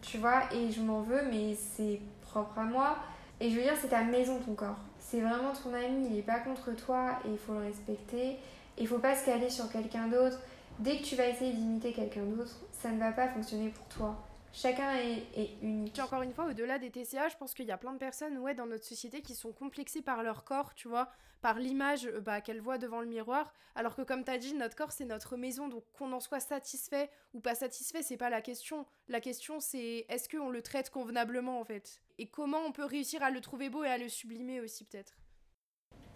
Tu 0.00 0.16
vois, 0.16 0.44
et 0.54 0.72
je 0.72 0.80
m'en 0.80 1.02
veux, 1.02 1.22
mais 1.30 1.54
c'est 1.54 2.00
propre 2.22 2.58
à 2.58 2.64
moi. 2.64 2.96
Et 3.38 3.50
je 3.50 3.56
veux 3.56 3.62
dire, 3.62 3.74
c'est 3.80 3.88
ta 3.88 4.02
maison, 4.02 4.38
ton 4.38 4.54
corps. 4.54 4.78
C'est 5.10 5.22
vraiment 5.22 5.52
ton 5.52 5.74
ami, 5.74 6.06
il 6.08 6.18
est 6.18 6.22
pas 6.22 6.38
contre 6.38 6.70
toi 6.76 7.18
et 7.24 7.30
il 7.30 7.38
faut 7.38 7.52
le 7.52 7.66
respecter. 7.66 8.36
Il 8.78 8.86
faut 8.86 9.00
pas 9.00 9.16
se 9.16 9.24
caler 9.24 9.50
sur 9.50 9.68
quelqu'un 9.68 10.06
d'autre. 10.06 10.38
Dès 10.78 10.98
que 10.98 11.02
tu 11.02 11.16
vas 11.16 11.26
essayer 11.26 11.52
d'imiter 11.52 11.92
quelqu'un 11.92 12.22
d'autre, 12.22 12.60
ça 12.70 12.90
ne 12.92 12.98
va 13.00 13.10
pas 13.10 13.26
fonctionner 13.26 13.70
pour 13.70 13.84
toi. 13.86 14.16
Chacun 14.52 14.94
est, 14.94 15.24
est 15.36 15.50
unique. 15.62 15.98
encore 15.98 16.22
une 16.22 16.32
fois, 16.32 16.46
au-delà 16.46 16.78
des 16.78 16.90
TCA, 16.90 17.28
je 17.28 17.36
pense 17.36 17.54
qu'il 17.54 17.66
y 17.66 17.72
a 17.72 17.76
plein 17.76 17.92
de 17.92 17.98
personnes 17.98 18.38
ouais, 18.38 18.54
dans 18.54 18.66
notre 18.66 18.84
société 18.84 19.20
qui 19.20 19.34
sont 19.34 19.50
complexées 19.50 20.00
par 20.00 20.22
leur 20.22 20.44
corps, 20.44 20.74
tu 20.74 20.86
vois, 20.86 21.08
par 21.40 21.58
l'image 21.58 22.06
euh, 22.06 22.20
bah, 22.20 22.40
qu'elles 22.40 22.60
voient 22.60 22.78
devant 22.78 23.00
le 23.00 23.06
miroir. 23.06 23.52
Alors 23.74 23.94
que, 23.94 24.02
comme 24.02 24.24
tu 24.24 24.30
as 24.30 24.38
dit, 24.38 24.54
notre 24.54 24.76
corps, 24.76 24.92
c'est 24.92 25.04
notre 25.04 25.36
maison. 25.36 25.68
Donc, 25.68 25.84
qu'on 25.92 26.12
en 26.12 26.20
soit 26.20 26.40
satisfait 26.40 27.10
ou 27.34 27.40
pas 27.40 27.54
satisfait, 27.54 28.02
c'est 28.02 28.16
pas 28.16 28.30
la 28.30 28.40
question. 28.40 28.86
La 29.08 29.20
question, 29.20 29.60
c'est 29.60 30.06
est-ce 30.08 30.28
qu'on 30.28 30.50
le 30.50 30.62
traite 30.62 30.90
convenablement, 30.90 31.60
en 31.60 31.64
fait? 31.64 32.00
Et 32.18 32.28
comment 32.28 32.60
on 32.66 32.72
peut 32.72 32.84
réussir 32.84 33.22
à 33.22 33.30
le 33.30 33.40
trouver 33.40 33.70
beau 33.70 33.84
et 33.84 33.88
à 33.88 33.98
le 33.98 34.08
sublimer 34.08 34.60
aussi, 34.60 34.84
peut-être? 34.84 35.14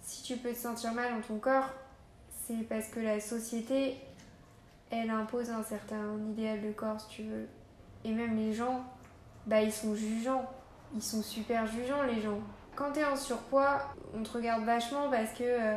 Si 0.01 0.23
tu 0.23 0.37
peux 0.37 0.53
te 0.53 0.59
sentir 0.59 0.93
mal 0.93 1.15
dans 1.15 1.27
ton 1.27 1.39
corps, 1.39 1.71
c'est 2.47 2.69
parce 2.69 2.89
que 2.89 3.01
la 3.01 3.21
société, 3.21 3.97
elle 4.91 5.11
impose 5.11 5.51
un 5.51 5.63
certain 5.63 6.19
idéal 6.31 6.61
de 6.61 6.73
corps, 6.73 7.01
si 7.01 7.09
tu 7.09 7.23
veux 7.23 7.49
et 8.05 8.13
même 8.13 8.37
les 8.37 8.53
gens, 8.53 8.85
bah 9.47 9.63
ils 9.63 9.73
sont 9.73 9.95
jugeants. 9.95 10.49
Ils 10.95 11.03
sont 11.03 11.23
super 11.23 11.67
jugeants 11.67 12.03
les 12.03 12.21
gens. 12.21 12.39
Quand 12.77 12.91
t'es 12.91 13.05
en 13.05 13.17
surpoids, 13.17 13.95
on 14.15 14.23
te 14.23 14.33
regarde 14.33 14.65
vachement 14.65 15.09
parce 15.09 15.33
que 15.33 15.45
euh, 15.45 15.77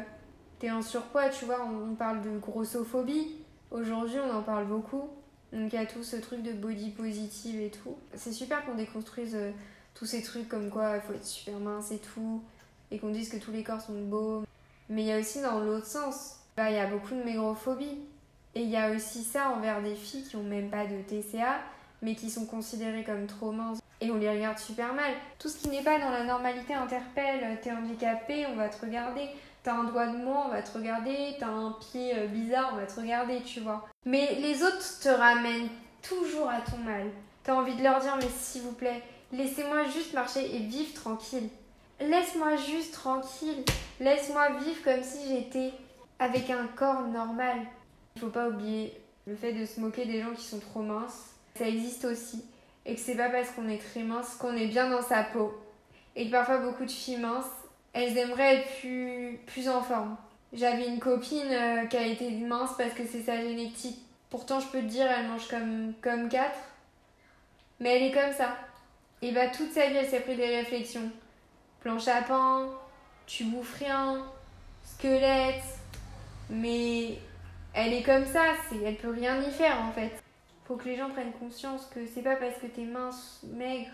t'es 0.59 0.71
en 0.71 0.81
surpoids, 0.81 1.29
tu 1.29 1.45
vois, 1.45 1.63
on, 1.63 1.93
parle 1.93 2.21
de 2.21 2.37
grossophobie. 2.39 3.35
Aujourd'hui, 3.69 4.17
on 4.19 4.35
en 4.35 4.41
parle 4.41 4.65
beaucoup. 4.65 5.09
Donc 5.53 5.71
il 5.71 5.75
y 5.75 5.81
a 5.81 5.85
tout 5.85 6.03
ce 6.03 6.15
truc 6.15 6.41
de 6.41 6.53
body 6.53 6.91
positive 6.91 7.61
et 7.61 7.69
tout. 7.69 7.95
C'est 8.15 8.31
super 8.31 8.65
qu'on 8.65 8.75
déconstruise 8.75 9.35
euh, 9.35 9.51
tous 9.93 10.05
ces 10.05 10.23
trucs 10.23 10.49
comme 10.49 10.69
quoi 10.69 10.95
il 10.95 11.01
faut 11.01 11.13
être 11.13 11.25
super 11.25 11.59
mince 11.59 11.91
et 11.91 11.99
tout. 11.99 12.41
Et 12.89 12.97
qu'on 12.97 13.09
dise 13.09 13.29
que 13.29 13.37
tous 13.37 13.51
les 13.51 13.63
corps 13.63 13.81
sont 13.81 14.01
beaux. 14.01 14.43
Mais 14.89 15.03
il 15.03 15.07
y 15.07 15.11
a 15.11 15.19
aussi 15.19 15.41
dans 15.41 15.59
l'autre 15.59 15.85
sens, 15.85 16.39
bah, 16.55 16.71
il 16.71 16.75
y 16.75 16.79
a 16.79 16.87
beaucoup 16.87 17.13
de 17.13 17.23
mégrophobie. 17.23 17.99
Et 18.55 18.61
il 18.61 18.69
y 18.69 18.77
a 18.77 18.91
aussi 18.91 19.23
ça 19.23 19.51
envers 19.51 19.83
des 19.83 19.93
filles 19.93 20.23
qui 20.23 20.35
ont 20.35 20.43
même 20.43 20.71
pas 20.71 20.85
de 20.87 20.99
TCA 21.01 21.59
mais 22.01 22.15
qui 22.15 22.29
sont 22.29 22.45
considérés 22.45 23.03
comme 23.03 23.27
trop 23.27 23.51
minces 23.51 23.79
et 24.01 24.11
on 24.11 24.17
les 24.17 24.29
regarde 24.29 24.59
super 24.59 24.93
mal. 24.93 25.13
Tout 25.39 25.49
ce 25.49 25.57
qui 25.57 25.69
n'est 25.69 25.83
pas 25.83 25.99
dans 25.99 26.11
la 26.11 26.23
normalité 26.23 26.73
interpelle. 26.73 27.59
T'es 27.61 27.71
handicapé, 27.71 28.45
on 28.47 28.55
va 28.55 28.69
te 28.69 28.85
regarder. 28.85 29.29
T'as 29.63 29.73
un 29.73 29.85
doigt 29.85 30.07
de 30.07 30.17
moins, 30.17 30.45
on 30.47 30.51
va 30.51 30.61
te 30.61 30.77
regarder. 30.77 31.35
T'as 31.39 31.47
un 31.47 31.71
pied 31.71 32.13
euh, 32.15 32.27
bizarre, 32.27 32.71
on 32.73 32.77
va 32.77 32.85
te 32.85 32.99
regarder, 32.99 33.41
tu 33.41 33.61
vois. 33.61 33.87
Mais 34.05 34.35
les 34.35 34.63
autres 34.63 34.99
te 35.01 35.09
ramènent 35.09 35.69
toujours 36.07 36.49
à 36.49 36.61
ton 36.61 36.77
mal. 36.77 37.07
T'as 37.43 37.55
envie 37.55 37.75
de 37.75 37.83
leur 37.83 37.99
dire, 37.99 38.15
mais 38.17 38.29
s'il 38.37 38.61
vous 38.61 38.73
plaît, 38.73 39.01
laissez-moi 39.31 39.85
juste 39.85 40.13
marcher 40.13 40.55
et 40.55 40.59
vivre 40.59 40.93
tranquille. 40.93 41.49
Laisse-moi 41.99 42.55
juste 42.57 42.93
tranquille. 42.93 43.63
Laisse-moi 43.99 44.49
vivre 44.59 44.83
comme 44.83 45.01
si 45.01 45.27
j'étais 45.27 45.71
avec 46.19 46.49
un 46.51 46.67
corps 46.67 47.07
normal. 47.07 47.57
Il 48.15 48.21
faut 48.21 48.29
pas 48.29 48.49
oublier 48.49 48.93
le 49.25 49.35
fait 49.35 49.53
de 49.53 49.65
se 49.65 49.79
moquer 49.79 50.05
des 50.05 50.21
gens 50.21 50.33
qui 50.35 50.45
sont 50.45 50.59
trop 50.59 50.81
minces 50.81 51.36
ça 51.57 51.67
existe 51.67 52.05
aussi 52.05 52.43
et 52.85 52.95
que 52.95 53.01
c'est 53.01 53.15
pas 53.15 53.29
parce 53.29 53.51
qu'on 53.51 53.67
est 53.67 53.77
très 53.79 54.03
mince 54.03 54.35
qu'on 54.35 54.55
est 54.55 54.67
bien 54.67 54.89
dans 54.89 55.01
sa 55.01 55.23
peau 55.23 55.53
et 56.15 56.27
que 56.27 56.31
parfois 56.31 56.57
beaucoup 56.57 56.85
de 56.85 56.91
filles 56.91 57.17
minces 57.17 57.45
elles 57.93 58.17
aimeraient 58.17 58.57
être 58.57 58.79
plus, 58.79 59.39
plus 59.47 59.67
en 59.69 59.81
forme. 59.81 60.17
J'avais 60.53 60.87
une 60.87 60.99
copine 60.99 61.51
euh, 61.51 61.85
qui 61.87 61.97
a 61.97 62.05
été 62.05 62.29
mince 62.31 62.71
parce 62.77 62.93
que 62.93 63.05
c'est 63.05 63.23
sa 63.23 63.41
génétique. 63.41 63.99
Pourtant, 64.29 64.59
je 64.59 64.67
peux 64.67 64.81
te 64.81 64.85
dire, 64.85 65.07
elle 65.07 65.27
mange 65.27 65.47
comme, 65.47 65.93
comme 66.01 66.29
4. 66.29 66.51
Mais 67.79 67.95
elle 67.95 68.03
est 68.03 68.11
comme 68.11 68.33
ça. 68.33 68.55
Et 69.21 69.31
bah, 69.31 69.47
toute 69.47 69.71
sa 69.71 69.87
vie, 69.87 69.95
elle 69.95 70.07
s'est 70.07 70.19
pris 70.19 70.35
des 70.35 70.57
réflexions. 70.57 71.11
Planche 71.79 72.07
à 72.07 72.21
pain, 72.21 72.69
tu 73.25 73.45
bouffes 73.45 73.79
rien, 73.79 74.23
squelette. 74.83 75.63
Mais 76.49 77.17
elle 77.73 77.93
est 77.93 78.03
comme 78.03 78.25
ça, 78.25 78.43
c'est, 78.69 78.77
elle 78.77 78.97
peut 78.97 79.11
rien 79.11 79.41
y 79.41 79.51
faire 79.51 79.81
en 79.81 79.91
fait 79.91 80.11
faut 80.67 80.75
que 80.75 80.85
les 80.85 80.97
gens 80.97 81.09
prennent 81.09 81.31
conscience 81.31 81.89
que 81.93 82.05
c'est 82.05 82.21
pas 82.21 82.35
parce 82.35 82.57
que 82.57 82.67
t'es 82.67 82.83
mince, 82.83 83.39
maigre, 83.43 83.89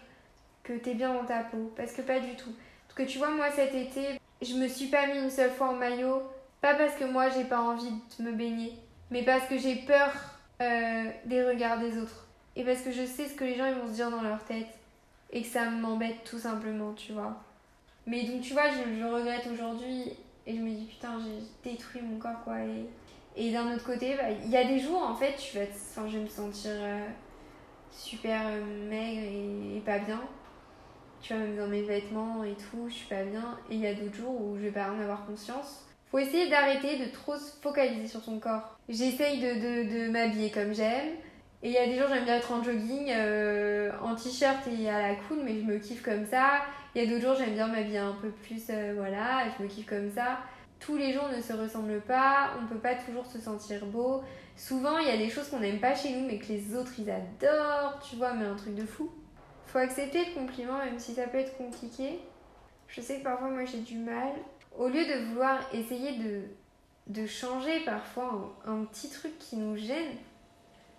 que 0.64 0.74
t'es 0.74 0.96
bien 0.96 1.14
dans 1.14 1.26
ta 1.26 1.44
peau. 1.44 1.72
Parce 1.76 1.92
que 1.94 2.02
pas 2.02 2.20
du 2.20 2.36
tout. 2.36 2.52
Parce 2.88 2.98
que 2.98 3.12
tu 3.12 3.20
vois, 3.20 3.30
moi 3.30 3.52
cet 3.52 3.76
été, 3.76 4.20
je 4.42 4.56
me 4.56 4.68
suis 4.68 4.88
pas 4.88 5.08
mis 5.08 5.20
une 5.20 5.30
seule 5.30 5.52
fois 5.52 5.70
en 5.70 5.76
maillot. 5.76 6.24
Pas 6.62 6.74
parce 6.76 6.96
que 6.96 7.04
moi 7.04 7.30
j'ai 7.30 7.44
pas 7.44 7.60
envie 7.60 7.92
de 8.18 8.24
me 8.24 8.32
baigner, 8.32 8.74
mais 9.12 9.24
parce 9.24 9.46
que 9.48 9.58
j'ai 9.58 9.76
peur 9.76 10.12
euh, 10.62 11.10
des 11.26 11.44
regards 11.44 11.80
des 11.80 11.98
autres. 12.00 12.26
Et 12.56 12.64
parce 12.64 12.82
que 12.82 12.92
je 12.92 13.06
sais 13.06 13.28
ce 13.28 13.36
que 13.36 13.44
les 13.44 13.56
gens 13.56 13.68
ils 13.68 13.76
vont 13.76 13.88
se 13.88 13.94
dire 13.94 14.10
dans 14.10 14.22
leur 14.22 14.44
tête. 14.46 14.68
Et 15.32 15.42
que 15.42 15.48
ça 15.48 15.70
m'embête 15.70 16.24
tout 16.24 16.38
simplement, 16.40 16.94
tu 16.94 17.12
vois. 17.12 17.36
Mais 18.06 18.24
donc 18.24 18.42
tu 18.42 18.54
vois, 18.54 18.70
je, 18.70 19.00
je 19.00 19.04
regrette 19.04 19.48
aujourd'hui 19.52 20.14
et 20.46 20.56
je 20.56 20.62
me 20.62 20.70
dis 20.70 20.86
putain, 20.86 21.20
j'ai 21.20 21.72
détruit 21.72 22.02
mon 22.02 22.18
corps 22.18 22.44
quoi. 22.44 22.60
Et 22.60 22.86
et 23.36 23.52
d'un 23.52 23.74
autre 23.74 23.84
côté, 23.84 24.16
bah, 24.16 24.30
il 24.44 24.52
y 24.52 24.58
a 24.58 24.64
des 24.64 24.80
jours, 24.80 25.02
en 25.02 25.16
fait, 25.16 25.36
je 25.38 25.58
vais, 25.58 25.70
enfin, 25.72 26.08
je 26.08 26.18
vais 26.18 26.24
me 26.24 26.30
sentir 26.30 26.72
euh, 26.72 27.06
super 27.92 28.42
euh, 28.46 28.90
maigre 28.90 29.22
et, 29.78 29.82
pas 29.82 30.00
bien. 30.00 30.22
Tu 31.22 31.34
vois, 31.34 31.42
même 31.42 31.58
dans 31.58 31.68
mes 31.68 31.82
vêtements 31.82 32.44
et 32.44 32.54
tout, 32.54 32.88
je 32.90 32.94
suis 32.94 33.08
pas 33.08 33.24
bien. 33.24 33.58
Et 33.72 33.76
il 33.76 33.80
y 33.80 33.88
a 33.88 33.94
d'autres 33.94 34.16
jours 34.16 34.40
où 34.40 34.56
je 34.58 34.64
vais 34.64 34.72
pas 34.72 34.92
en 34.92 35.00
avoir 35.00 35.26
conscience. 35.26 35.88
Faut 36.12 36.20
essayer 36.20 36.48
d'arrêter 36.50 37.00
de 37.00 37.12
trop 37.12 37.36
se 37.36 37.60
focaliser 37.60 38.08
sur 38.08 38.22
son 38.22 38.40
corps. 38.40 38.78
J'essaye 38.88 39.40
de, 39.40 39.54
de, 39.56 40.06
de 40.06 40.12
m'habiller 40.12 40.52
comme 40.52 40.74
j'aime. 40.74 41.16
Et 41.64 41.70
il 41.70 41.72
y 41.72 41.78
a 41.78 41.88
des 41.88 41.98
jours, 41.98 42.08
j'aime 42.10 42.26
bien 42.26 42.36
être 42.36 42.52
en 42.52 42.62
jogging, 42.62 43.10
euh, 43.10 43.90
en 44.04 44.16
t-shirt 44.16 44.68
et 44.68 44.90
à 44.90 45.02
la 45.02 45.16
cool, 45.16 45.40
mais 45.44 45.60
je 45.60 45.64
me 45.64 45.80
kiffe 45.80 46.04
comme 46.04 46.26
ça. 46.26 46.62
Il 46.94 47.02
y 47.02 47.08
a 47.08 47.10
d'autres 47.10 47.26
jours, 47.26 47.36
j'aime 47.36 47.54
bien 47.54 47.68
m'habiller 47.68 48.00
un 48.00 48.16
peu 48.22 48.30
plus, 48.30 48.70
voilà, 48.96 49.46
je 49.58 49.64
me 49.64 49.70
kiffe 49.70 49.88
comme 49.88 50.12
ça 50.12 50.40
tous 50.86 50.98
les 50.98 51.14
jours 51.14 51.30
ne 51.30 51.42
se 51.42 51.54
ressemblent 51.54 52.02
pas, 52.02 52.52
on 52.62 52.68
peut 52.68 52.80
pas 52.80 52.96
toujours 52.96 53.26
se 53.26 53.40
sentir 53.40 53.86
beau. 53.86 54.22
Souvent, 54.58 55.00
il 55.00 55.08
y 55.08 55.12
a 55.12 55.18
des 55.18 55.30
choses 55.30 55.50
qu'on 55.50 55.60
n'aime 55.60 55.80
pas 55.80 55.96
chez 55.96 56.14
nous, 56.14 56.28
mais 56.28 56.38
que 56.38 56.48
les 56.48 56.76
autres 56.76 56.92
ils 56.98 57.10
adorent, 57.10 58.00
tu 58.02 58.18
vois, 58.18 58.34
mais 58.34 58.46
un 58.46 58.56
truc 58.56 58.76
de 58.76 58.86
fou. 58.86 59.10
Faut 59.66 59.80
accepter 59.80 60.26
le 60.26 60.34
compliment, 60.34 60.78
même 60.80 61.00
si 61.00 61.14
ça 61.14 61.24
peut 61.28 61.38
être 61.38 61.58
compliqué. 61.58 62.20
Je 62.88 63.02
sais 63.02 63.20
que 63.20 63.24
parfois, 63.24 63.50
moi 63.50 63.66
j'ai 63.66 63.80
du 63.80 63.98
mal. 63.98 64.34
Au 64.78 64.88
lieu 64.88 65.06
de 65.06 65.26
vouloir 65.30 65.60
essayer 65.74 66.18
de, 66.18 66.42
de 67.08 67.26
changer 67.26 67.80
parfois 67.86 68.56
un, 68.66 68.84
petit 68.86 69.10
truc 69.10 69.38
qui 69.40 69.56
nous 69.56 69.78
gêne, 69.78 70.16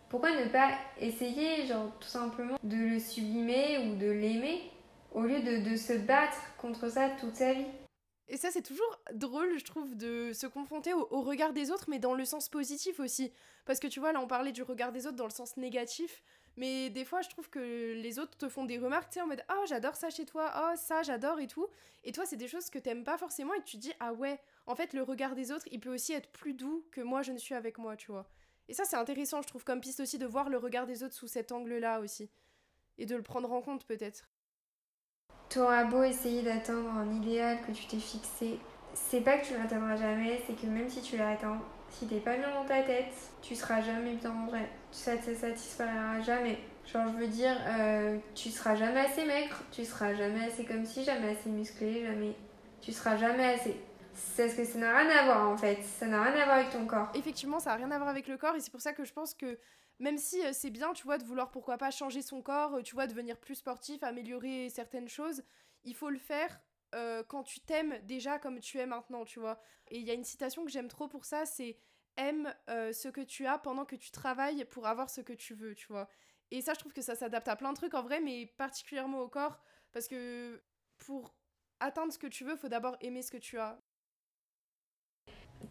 pourquoi 0.09 0.31
ne 0.31 0.47
pas 0.47 0.70
essayer, 1.01 1.66
genre, 1.66 1.90
tout 2.01 2.09
simplement 2.09 2.57
de 2.62 2.77
le 2.77 2.99
sublimer 2.99 3.79
ou 3.79 3.97
de 3.97 4.11
l'aimer, 4.11 4.70
au 5.12 5.23
lieu 5.23 5.40
de 5.40 5.77
se 5.77 5.92
battre 5.92 6.38
contre 6.59 6.88
ça 6.88 7.11
toute 7.20 7.37
sa 7.37 7.53
vie? 7.53 7.66
Et 8.26 8.38
ça, 8.38 8.50
c'est 8.50 8.62
toujours 8.62 8.98
drôle, 9.12 9.58
je 9.58 9.64
trouve, 9.64 9.94
de 9.96 10.32
se 10.32 10.46
confronter 10.46 10.94
au, 10.94 11.20
regard 11.20 11.52
des 11.52 11.70
autres, 11.70 11.84
mais 11.88 11.98
dans 11.98 12.14
le 12.14 12.24
sens 12.24 12.48
positif 12.48 12.98
aussi. 12.98 13.32
Parce 13.66 13.80
que 13.80 13.87
tu 13.87 14.00
vois, 14.00 14.12
là, 14.12 14.20
on 14.20 14.26
parlait 14.26 14.52
du 14.52 14.62
regard 14.62 14.92
des 14.92 15.06
autres 15.06 15.16
dans 15.16 15.26
le 15.26 15.30
sens 15.30 15.58
négatif, 15.58 16.22
mais 16.56 16.88
des 16.88 17.04
fois, 17.04 17.20
je 17.20 17.28
trouve 17.28 17.50
que 17.50 17.92
les 17.92 18.18
autres 18.18 18.37
te 18.38 18.48
font 18.48 18.64
des 18.64 18.78
remarques, 18.78 19.10
tu 19.10 19.14
sais, 19.14 19.20
en 19.20 19.26
mode 19.26 19.44
Oh, 19.50 19.64
j'adore 19.66 19.96
ça 19.96 20.08
chez 20.08 20.24
toi, 20.24 20.52
oh, 20.56 20.76
ça, 20.76 21.02
j'adore 21.02 21.38
et 21.38 21.46
tout. 21.46 21.66
Et 22.02 22.12
toi, 22.12 22.24
c'est 22.24 22.37
des 22.37 22.48
choses 22.48 22.70
que 22.70 22.78
t'aimes 22.78 23.04
pas 23.04 23.18
forcément 23.18 23.52
et 23.52 23.62
tu 23.62 23.76
te 23.76 23.82
dis 23.82 23.92
Ah 24.00 24.14
ouais, 24.14 24.40
en 24.66 24.74
fait, 24.74 24.94
le 24.94 25.02
regard 25.02 25.34
des 25.34 25.52
autres, 25.52 25.68
il 25.70 25.80
peut 25.80 25.92
aussi 25.92 26.14
être 26.14 26.30
plus 26.30 26.54
doux 26.54 26.87
que 26.92 27.02
moi, 27.02 27.22
je 27.22 27.32
ne 27.32 27.38
suis 27.38 27.54
avec 27.54 27.76
moi, 27.76 27.94
tu 27.94 28.10
vois. 28.10 28.26
Et 28.68 28.74
ça, 28.74 28.84
c'est 28.87 28.96
intéressant, 28.96 29.42
je 29.42 29.48
trouve, 29.48 29.64
comme 29.64 29.80
piste 29.80 30.00
aussi 30.00 30.18
de 30.18 30.26
voir 30.26 30.48
le 30.48 30.56
regard 30.56 30.87
des 30.87 31.02
autres 31.02 31.14
sous 31.14 31.28
cet 31.28 31.52
angle-là 31.52 32.00
aussi. 32.00 32.30
Et 32.96 33.04
de 33.04 33.16
le 33.16 33.22
prendre 33.22 33.52
en 33.52 33.60
compte 33.60 33.84
peut-être. 33.84 34.30
T'auras 35.54 35.84
beau 35.84 36.02
essayer 36.02 36.42
d'atteindre 36.42 36.90
un 36.90 37.08
idéal 37.12 37.58
que 37.64 37.70
tu 37.70 37.86
t'es 37.86 38.00
fixé, 38.00 38.58
c'est 38.92 39.20
pas 39.20 39.38
que 39.38 39.46
tu 39.46 39.54
l'atteindras 39.56 39.94
jamais, 39.94 40.42
c'est 40.44 40.60
que 40.60 40.66
même 40.66 40.88
si 40.88 41.00
tu 41.00 41.16
l'atteins, 41.16 41.60
si 41.90 42.08
t'es 42.08 42.18
pas 42.18 42.36
bien 42.36 42.50
dans 42.50 42.64
ta 42.64 42.82
tête, 42.82 43.14
tu 43.40 43.54
seras 43.54 43.80
jamais 43.80 44.14
bien 44.14 44.32
en 44.32 44.46
vrai. 44.46 44.68
Ça 44.90 45.16
te 45.16 45.32
satisfera 45.32 46.20
jamais. 46.22 46.58
Genre, 46.84 47.06
je 47.12 47.18
veux 47.18 47.28
dire, 47.28 47.56
euh, 47.68 48.18
tu 48.34 48.50
seras 48.50 48.74
jamais 48.74 48.98
assez 48.98 49.24
maigre, 49.26 49.56
tu 49.70 49.84
seras 49.84 50.12
jamais 50.14 50.46
assez 50.46 50.64
comme 50.64 50.84
si, 50.84 51.04
jamais 51.04 51.30
assez 51.30 51.50
musclé, 51.50 52.04
jamais. 52.04 52.34
Tu 52.80 52.90
seras 52.90 53.16
jamais 53.16 53.54
assez. 53.54 53.80
C'est 54.12 54.48
ce 54.48 54.56
que 54.56 54.64
ça 54.64 54.78
n'a 54.80 54.98
rien 54.98 55.08
à 55.08 55.24
voir 55.24 55.50
en 55.50 55.56
fait. 55.56 55.78
Ça 55.84 56.06
n'a 56.06 56.20
rien 56.20 56.32
à 56.32 56.44
voir 56.46 56.56
avec 56.56 56.70
ton 56.70 56.84
corps. 56.84 57.10
Effectivement, 57.14 57.60
ça 57.60 57.70
n'a 57.70 57.76
rien 57.76 57.92
à 57.92 57.98
voir 57.98 58.10
avec 58.10 58.26
le 58.26 58.36
corps 58.36 58.56
et 58.56 58.60
c'est 58.60 58.72
pour 58.72 58.80
ça 58.80 58.92
que 58.92 59.04
je 59.04 59.12
pense 59.12 59.34
que 59.34 59.56
même 59.98 60.18
si 60.18 60.44
euh, 60.44 60.52
c'est 60.52 60.70
bien, 60.70 60.92
tu 60.92 61.04
vois, 61.04 61.18
de 61.18 61.24
vouloir 61.24 61.50
pourquoi 61.50 61.78
pas 61.78 61.90
changer 61.90 62.22
son 62.22 62.42
corps, 62.42 62.74
euh, 62.74 62.83
tu 62.83 62.94
vois, 62.94 63.07
devenir 63.07 63.38
plus 63.38 63.57
sportif, 63.57 64.02
améliorer 64.02 64.68
certaines 64.70 65.09
choses, 65.09 65.42
il 65.85 65.94
faut 65.94 66.11
le 66.11 66.18
faire 66.18 66.61
quand 67.26 67.42
tu 67.42 67.59
t'aimes 67.59 67.98
déjà 68.04 68.38
comme 68.38 68.61
tu 68.61 68.78
es 68.78 68.87
maintenant, 68.87 69.24
tu 69.24 69.40
vois. 69.40 69.61
Et 69.88 69.98
il 69.98 70.07
y 70.07 70.12
a 70.12 70.14
une 70.14 70.22
citation 70.22 70.64
que 70.64 70.70
j'aime 70.70 70.87
trop 70.87 71.09
pour 71.09 71.24
ça, 71.24 71.44
c'est 71.44 71.76
aime 72.16 72.54
ce 72.68 73.09
que 73.09 73.20
tu 73.20 73.46
as 73.46 73.59
pendant 73.59 73.85
que 73.85 73.96
tu 73.96 74.12
travailles 74.12 74.64
pour 74.66 74.87
avoir 74.87 75.11
ce 75.11 75.20
que 75.20 75.33
tu 75.33 75.54
veux, 75.54 75.74
tu 75.74 75.88
vois. 75.88 76.09
Et 76.52 76.62
ça, 76.62 76.72
je 76.72 76.78
trouve 76.78 76.92
que 76.92 77.02
ça 77.02 77.16
s'adapte 77.16 77.48
à 77.48 77.57
plein 77.57 77.72
de 77.72 77.76
trucs 77.76 77.94
en 77.94 78.02
vrai, 78.02 78.20
mais 78.20 78.46
particulièrement 78.57 79.22
au 79.22 79.28
corps, 79.28 79.61
parce 79.90 80.07
que 80.07 80.62
pour 80.98 81.35
atteindre 81.80 82.12
ce 82.12 82.18
que 82.18 82.28
tu 82.28 82.44
veux, 82.44 82.54
faut 82.54 82.68
d'abord 82.68 82.96
aimer 83.00 83.22
ce 83.22 83.33
que 83.33 83.38
tu 83.38 83.59
as. 83.59 83.83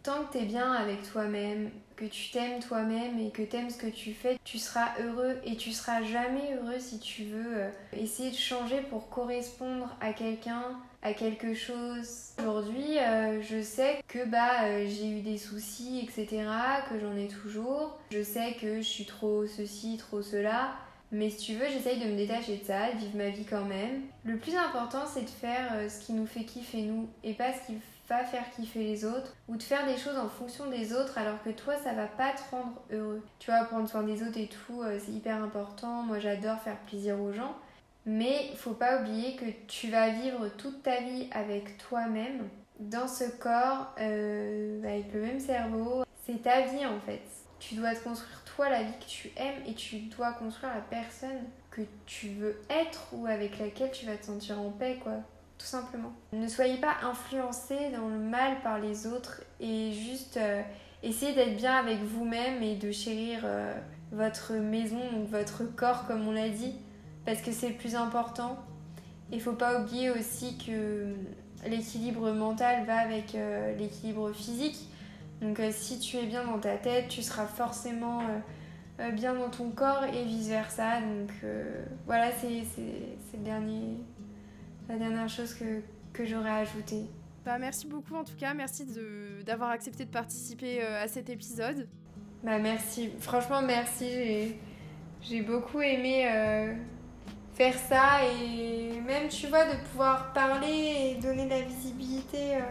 Tant 0.01 0.23
que 0.25 0.34
tu 0.34 0.43
es 0.43 0.45
bien 0.45 0.71
avec 0.71 1.03
toi-même, 1.03 1.69
que 1.95 2.06
tu 2.06 2.32
t'aimes 2.32 2.60
toi-même 2.60 3.19
et 3.19 3.29
que 3.29 3.41
tu 3.41 3.56
aimes 3.56 3.69
ce 3.69 3.77
que 3.77 3.88
tu 3.88 4.13
fais, 4.13 4.38
tu 4.43 4.58
seras 4.58 4.89
heureux 4.99 5.38
et 5.45 5.56
tu 5.56 5.71
seras 5.71 6.01
jamais 6.03 6.56
heureux 6.56 6.79
si 6.79 6.99
tu 6.99 7.23
veux 7.25 7.58
euh, 7.58 7.69
essayer 7.93 8.32
de 8.32 8.36
changer 8.36 8.82
pour 8.89 9.10
correspondre 9.10 9.95
à 10.01 10.13
quelqu'un, 10.13 10.79
à 11.01 11.13
quelque 11.13 11.53
chose. 11.53 12.32
Aujourd'hui, 12.39 12.97
euh, 12.97 13.41
je 13.41 13.62
sais 13.62 14.01
que 14.08 14.25
bah 14.25 14.63
euh, 14.63 14.86
j'ai 14.88 15.10
eu 15.10 15.21
des 15.21 15.38
soucis, 15.38 15.99
etc., 15.99 16.45
que 16.89 16.99
j'en 16.99 17.15
ai 17.15 17.27
toujours. 17.27 17.99
Je 18.12 18.23
sais 18.23 18.53
que 18.60 18.77
je 18.77 18.88
suis 18.88 19.06
trop 19.06 19.45
ceci, 19.45 19.97
trop 19.97 20.21
cela. 20.21 20.71
Mais 21.12 21.29
si 21.29 21.38
tu 21.38 21.53
veux, 21.53 21.67
j'essaye 21.71 21.99
de 21.99 22.06
me 22.06 22.17
détacher 22.17 22.58
de 22.58 22.63
ça, 22.63 22.91
de 22.91 22.97
vivre 22.97 23.15
ma 23.17 23.29
vie 23.29 23.45
quand 23.45 23.65
même. 23.65 24.01
Le 24.25 24.38
plus 24.38 24.56
important, 24.56 25.06
c'est 25.06 25.21
de 25.21 25.29
faire 25.29 25.71
ce 25.88 26.03
qui 26.03 26.13
nous 26.13 26.25
fait 26.25 26.43
kiffer 26.43 26.82
nous 26.82 27.08
et 27.23 27.34
pas 27.34 27.53
ce 27.53 27.67
qui 27.67 27.73
pas 28.07 28.23
faire 28.23 28.49
kiffer 28.51 28.83
les 28.83 29.05
autres 29.05 29.35
ou 29.47 29.55
de 29.55 29.63
faire 29.63 29.85
des 29.85 29.97
choses 29.97 30.17
en 30.17 30.29
fonction 30.29 30.69
des 30.69 30.93
autres 30.93 31.17
alors 31.17 31.41
que 31.43 31.49
toi 31.49 31.75
ça 31.77 31.93
va 31.93 32.07
pas 32.07 32.31
te 32.31 32.41
rendre 32.51 32.81
heureux. 32.91 33.23
Tu 33.39 33.51
vois, 33.51 33.63
prendre 33.65 33.89
soin 33.89 34.03
des 34.03 34.23
autres 34.23 34.37
et 34.37 34.47
tout, 34.47 34.81
euh, 34.81 34.99
c'est 35.03 35.11
hyper 35.11 35.41
important. 35.41 36.03
Moi 36.03 36.19
j'adore 36.19 36.59
faire 36.59 36.77
plaisir 36.79 37.19
aux 37.19 37.31
gens. 37.31 37.55
Mais 38.05 38.51
faut 38.57 38.73
pas 38.73 38.99
oublier 38.99 39.35
que 39.35 39.45
tu 39.67 39.89
vas 39.89 40.09
vivre 40.09 40.49
toute 40.57 40.83
ta 40.83 40.99
vie 40.99 41.29
avec 41.31 41.77
toi-même, 41.77 42.49
dans 42.79 43.07
ce 43.07 43.23
corps, 43.39 43.93
euh, 43.99 44.83
avec 44.83 45.13
le 45.13 45.21
même 45.21 45.39
cerveau. 45.39 46.03
C'est 46.25 46.43
ta 46.43 46.61
vie 46.61 46.85
en 46.85 46.99
fait. 46.99 47.21
Tu 47.59 47.75
dois 47.75 47.95
te 47.95 48.03
construire 48.03 48.43
toi 48.43 48.69
la 48.69 48.83
vie 48.83 48.93
que 48.99 49.05
tu 49.05 49.31
aimes 49.37 49.63
et 49.65 49.73
tu 49.73 49.99
dois 49.99 50.33
construire 50.33 50.73
la 50.73 50.81
personne 50.81 51.43
que 51.71 51.81
tu 52.05 52.29
veux 52.29 52.61
être 52.69 53.07
ou 53.13 53.25
avec 53.25 53.57
laquelle 53.57 53.91
tu 53.91 54.05
vas 54.05 54.17
te 54.17 54.25
sentir 54.25 54.59
en 54.59 54.69
paix 54.69 54.99
quoi 55.01 55.21
tout 55.63 55.69
simplement. 55.69 56.12
Ne 56.34 56.47
soyez 56.49 56.76
pas 56.76 56.95
influencés 57.04 57.89
dans 57.95 58.10
le 58.10 58.17
mal 58.17 58.60
par 58.63 58.80
les 58.80 59.08
autres 59.08 59.41
et 59.62 59.93
juste 59.93 60.36
euh, 60.36 60.62
essayez 61.04 61.34
d'être 61.34 61.56
bien 61.56 61.76
avec 61.76 61.99
vous-même 62.04 62.62
et 62.62 62.76
de 62.76 62.91
chérir 62.91 63.43
euh, 63.45 63.73
votre 64.12 64.52
maison, 64.56 64.99
donc 65.13 65.30
votre 65.30 65.63
corps 65.63 66.06
comme 66.06 66.28
on 66.28 66.34
l'a 66.34 66.49
dit, 66.49 66.76
parce 67.26 67.39
que 67.39 67.54
c'est 67.54 67.69
le 67.69 67.76
plus 67.76 67.95
important. 67.95 68.58
Il 69.32 69.39
faut 69.39 69.54
pas 69.54 69.80
oublier 69.80 70.12
aussi 70.12 70.58
que 70.58 71.15
l'équilibre 71.65 72.34
mental 72.34 72.86
va 72.86 72.97
avec 72.97 73.34
euh, 73.34 73.73
l'équilibre 73.78 74.34
physique. 74.34 74.89
Donc 75.41 75.62
si 75.71 75.97
tu 75.97 76.17
es 76.17 76.26
bien 76.26 76.43
dans 76.43 76.60
ta 76.60 76.76
tête, 76.76 77.08
tu 77.08 77.21
seras 77.21 77.45
forcément 77.45 78.21
bien 79.13 79.34
dans 79.34 79.49
ton 79.49 79.71
corps 79.71 80.06
et 80.06 80.23
vice-versa. 80.23 81.02
Donc 81.02 81.32
voilà, 82.06 82.32
c'est 82.32 82.63
le 83.34 83.43
dernier 83.43 83.97
la 84.89 84.97
dernière 84.97 85.29
chose 85.29 85.53
que, 85.53 85.81
que 86.11 86.25
j'aurais 86.25 86.51
ajouté. 86.51 87.05
Bah, 87.45 87.57
merci 87.59 87.87
beaucoup 87.87 88.15
en 88.15 88.23
tout 88.23 88.35
cas, 88.37 88.53
merci 88.53 88.85
d'avoir 89.45 89.71
accepté 89.71 90.05
de 90.05 90.09
participer 90.09 90.81
euh, 90.81 91.03
à 91.03 91.07
cet 91.07 91.29
épisode. 91.29 91.87
Bah 92.41 92.59
merci, 92.59 93.09
franchement 93.19 93.61
merci, 93.61 94.55
j'ai 95.21 95.41
beaucoup 95.41 95.81
aimé 95.81 96.27
euh, 96.29 96.73
faire 97.53 97.73
ça 97.73 98.25
et 98.25 98.99
même 98.99 99.29
tu 99.29 99.47
vois 99.47 99.65
de 99.65 99.77
pouvoir 99.91 100.33
parler 100.33 101.15
et 101.17 101.21
donner 101.21 101.45
de 101.45 101.49
la 101.49 101.61
visibilité 101.61 102.55
euh, 102.57 102.61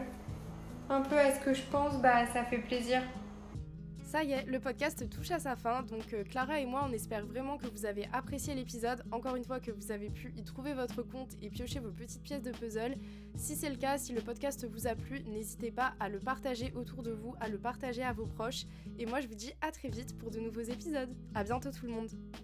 un 0.90 1.01
peu 1.01 1.18
à 1.18 1.35
ce 1.35 1.40
que 1.40 1.55
je 1.55 1.62
pense, 1.70 2.01
bah 2.03 2.27
ça 2.33 2.44
fait 2.44 2.59
plaisir. 2.59 3.01
Ça 4.12 4.25
y 4.25 4.33
est, 4.33 4.44
le 4.44 4.61
podcast 4.61 5.09
touche 5.09 5.31
à 5.31 5.38
sa 5.38 5.57
fin, 5.57 5.85
donc 5.85 6.12
euh, 6.12 6.22
Clara 6.22 6.61
et 6.61 6.66
moi 6.66 6.87
on 6.87 6.92
espère 6.92 7.25
vraiment 7.25 7.57
que 7.57 7.66
vous 7.68 7.87
avez 7.87 8.11
apprécié 8.12 8.55
l'épisode, 8.55 9.03
encore 9.11 9.37
une 9.37 9.44
fois 9.44 9.59
que 9.59 9.70
vous 9.70 9.90
avez 9.90 10.11
pu 10.11 10.35
y 10.37 10.44
trouver 10.44 10.75
votre 10.75 11.03
compte 11.03 11.31
et 11.40 11.48
piocher 11.48 11.81
vos 11.81 11.90
petites 11.90 12.22
pièces 12.22 12.42
de 12.42 12.51
puzzle. 12.51 12.94
Si 13.37 13.57
c'est 13.57 13.70
le 13.70 13.77
cas, 13.77 13.96
si 13.96 14.12
le 14.12 14.20
podcast 14.20 14.68
vous 14.70 14.87
a 14.87 14.94
plu, 14.94 15.22
n'hésitez 15.22 15.70
pas 15.70 15.94
à 15.98 16.11
le 16.11 16.18
partager 16.18 16.75
autour 16.75 17.03
de 17.03 17.11
vous, 17.11 17.35
à 17.40 17.48
le 17.48 17.57
partager 17.57 18.03
à 18.03 18.12
vos 18.12 18.27
proches, 18.27 18.66
et 18.98 19.07
moi 19.07 19.22
je 19.22 19.29
vous 19.29 19.35
dis 19.35 19.55
à 19.62 19.72
très 19.72 19.88
vite 19.88 20.18
pour 20.18 20.31
de 20.31 20.40
nouveaux 20.40 20.61
épisodes. 20.61 21.16
À 21.35 21.42
bientôt 21.42 21.70
tout 21.70 21.87
le 21.87 21.92
monde 21.92 22.11